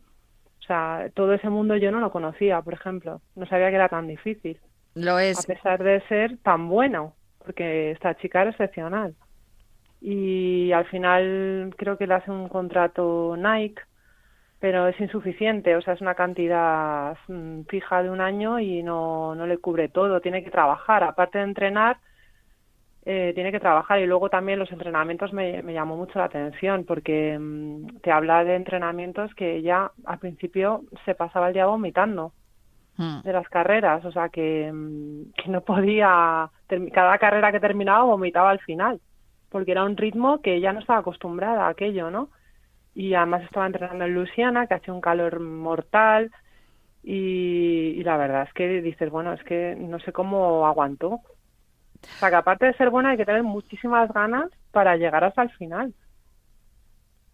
O 0.67 0.69
sea, 0.69 1.10
todo 1.15 1.34
ese 1.34 1.49
mundo 1.49 1.77
yo 1.77 1.91
no 1.91 1.99
lo 2.01 2.12
conocía, 2.12 2.62
por 2.62 2.73
ejemplo. 2.73 3.21
No 3.36 3.45
sabía 3.47 3.69
que 3.69 3.75
era 3.75 3.89
tan 3.89 4.08
difícil, 4.08 4.62
Lo 4.95 5.17
a 5.34 5.43
es. 5.43 5.45
pesar 5.45 5.84
de 5.84 6.01
ser 6.08 6.38
tan 6.43 6.69
bueno, 6.69 7.15
porque 7.39 7.91
esta 7.91 8.15
chica 8.17 8.41
era 8.41 8.51
excepcional. 8.51 9.15
Y 10.01 10.71
al 10.73 10.86
final 10.88 11.73
creo 11.77 11.97
que 11.97 12.08
le 12.08 12.15
hace 12.15 12.32
un 12.32 12.49
contrato 12.49 13.36
Nike, 13.38 13.82
pero 14.60 14.88
es 14.88 14.99
insuficiente, 14.99 15.75
o 15.75 15.82
sea, 15.82 15.93
es 15.95 16.01
una 16.01 16.15
cantidad 16.15 17.17
mm, 17.27 17.63
fija 17.69 18.03
de 18.03 18.10
un 18.12 18.21
año 18.21 18.60
y 18.60 18.84
no, 18.84 19.36
no 19.36 19.47
le 19.47 19.60
cubre 19.60 19.89
todo, 19.89 20.21
tiene 20.21 20.43
que 20.43 20.51
trabajar, 20.51 21.03
aparte 21.03 21.39
de 21.39 21.45
entrenar, 21.45 21.99
eh, 23.10 23.32
tiene 23.34 23.52
que 23.52 23.60
trabajar 23.60 24.00
y 24.00 24.06
luego 24.06 24.30
también 24.30 24.60
los 24.60 24.72
entrenamientos 24.72 25.32
me, 25.34 25.63
me 25.63 25.74
llamó 25.74 25.96
mucho 25.96 26.20
la 26.20 26.26
atención 26.26 26.84
porque 26.86 27.38
mm, 27.39 28.00
te 28.02 28.12
habla 28.12 28.43
de 28.43 28.56
entrenamientos 28.56 29.34
que 29.36 29.56
ella 29.56 29.91
al 30.06 30.20
principio 30.20 30.84
se 31.06 31.15
pasaba 31.15 31.48
el 31.48 31.54
día 31.54 31.65
vomitando 31.67 32.34
Mm. 32.98 33.22
de 33.22 33.32
las 33.34 33.48
carreras, 33.50 34.04
o 34.06 34.12
sea 34.12 34.30
que, 34.30 34.72
mm, 34.74 35.34
que 35.34 35.50
no 35.50 35.62
podía, 35.62 36.50
cada 36.93 37.17
carrera 37.20 37.52
que 37.52 37.60
terminaba 37.60 38.04
vomitaba 38.04 38.50
al 38.50 38.60
final, 38.60 39.00
porque 39.50 39.72
era 39.72 39.84
un 39.84 39.98
ritmo 39.98 40.41
que 40.41 40.56
ella 40.56 40.74
no 40.74 40.80
estaba 40.80 41.00
acostumbrada 41.00 41.67
a 41.67 41.70
aquello, 41.70 42.10
¿no? 42.10 42.30
Y 42.96 43.13
además 43.13 43.43
estaba 43.43 43.67
entrenando 43.67 44.06
en 44.06 44.15
Luisiana, 44.15 44.65
que 44.65 44.74
hacía 44.74 44.93
un 44.93 45.02
calor 45.02 45.39
mortal, 45.39 46.32
y, 47.04 47.93
y 47.96 48.04
la 48.04 48.17
verdad 48.17 48.43
es 48.48 48.54
que 48.54 48.82
dices, 48.82 49.12
bueno, 49.12 49.32
es 49.34 49.43
que 49.43 49.76
no 49.78 50.00
sé 50.00 50.12
cómo 50.12 50.65
aguantó. 50.65 51.22
O 52.03 52.19
sea 52.19 52.29
que 52.29 52.36
aparte 52.36 52.65
de 52.65 52.73
ser 52.73 52.89
buena 52.89 53.12
hay 53.12 53.17
que 53.17 53.25
tener 53.25 53.43
muchísimas 53.43 54.12
ganas 54.12 54.49
para 54.71 54.95
llegar 54.97 55.23
hasta 55.23 55.43
el 55.43 55.49
final. 55.51 55.93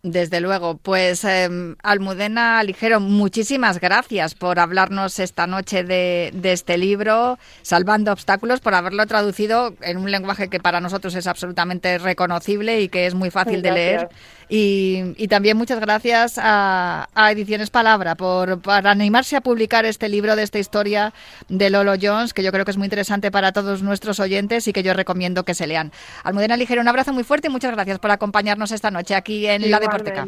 Desde 0.05 0.41
luego, 0.41 0.75
pues 0.75 1.23
eh, 1.23 1.47
Almudena 1.81 2.61
Ligero, 2.63 2.99
muchísimas 2.99 3.79
gracias 3.79 4.35
por 4.35 4.59
hablarnos 4.59 5.17
esta 5.17 5.47
noche 5.47 5.85
de, 5.85 6.31
de 6.33 6.51
este 6.51 6.77
libro, 6.77 7.39
Salvando 7.61 8.11
Obstáculos, 8.11 8.59
por 8.59 8.73
haberlo 8.73 9.05
traducido 9.05 9.73
en 9.79 9.95
un 9.95 10.11
lenguaje 10.11 10.49
que 10.49 10.59
para 10.59 10.81
nosotros 10.81 11.15
es 11.15 11.25
absolutamente 11.25 11.99
reconocible 11.99 12.81
y 12.81 12.89
que 12.89 13.05
es 13.05 13.15
muy 13.15 13.31
fácil 13.31 13.61
de 13.61 13.71
leer. 13.71 14.09
Y, 14.49 15.13
y 15.17 15.27
también 15.27 15.57
muchas 15.57 15.79
gracias 15.79 16.37
a, 16.37 17.07
a 17.13 17.31
Ediciones 17.31 17.69
Palabra 17.69 18.15
por, 18.15 18.61
por 18.61 18.87
animarse 18.87 19.35
a 19.35 19.41
publicar 19.41 19.85
este 19.85 20.09
libro 20.09 20.35
de 20.35 20.43
esta 20.43 20.59
historia 20.59 21.13
de 21.49 21.69
Lolo 21.69 21.93
Jones, 22.01 22.33
que 22.33 22.43
yo 22.43 22.51
creo 22.51 22.65
que 22.65 22.71
es 22.71 22.77
muy 22.77 22.85
interesante 22.85 23.31
para 23.31 23.51
todos 23.51 23.81
nuestros 23.81 24.19
oyentes 24.19 24.67
y 24.67 24.73
que 24.73 24.83
yo 24.83 24.93
recomiendo 24.93 25.43
que 25.43 25.53
se 25.53 25.67
lean. 25.67 25.91
Almudena 26.23 26.57
Ligero, 26.57 26.81
un 26.81 26.87
abrazo 26.87 27.13
muy 27.13 27.23
fuerte 27.23 27.47
y 27.47 27.51
muchas 27.51 27.71
gracias 27.71 27.99
por 27.99 28.11
acompañarnos 28.11 28.71
esta 28.71 28.91
noche 28.91 29.15
aquí 29.15 29.47
en 29.47 29.69
La 29.69 29.79
Deporteca. 29.79 30.27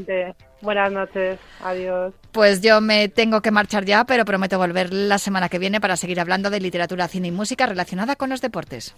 Buenas 0.61 0.91
noches, 0.91 1.39
adiós. 1.63 2.13
Pues 2.31 2.61
yo 2.61 2.81
me 2.81 3.07
tengo 3.07 3.41
que 3.41 3.51
marchar 3.51 3.85
ya, 3.85 4.05
pero 4.05 4.25
prometo 4.25 4.57
volver 4.57 4.91
la 4.91 5.17
semana 5.19 5.49
que 5.49 5.59
viene 5.59 5.79
para 5.79 5.95
seguir 5.97 6.19
hablando 6.19 6.49
de 6.49 6.59
literatura, 6.59 7.07
cine 7.07 7.27
y 7.27 7.31
música 7.31 7.65
relacionada 7.65 8.15
con 8.15 8.29
los 8.29 8.41
deportes. 8.41 8.95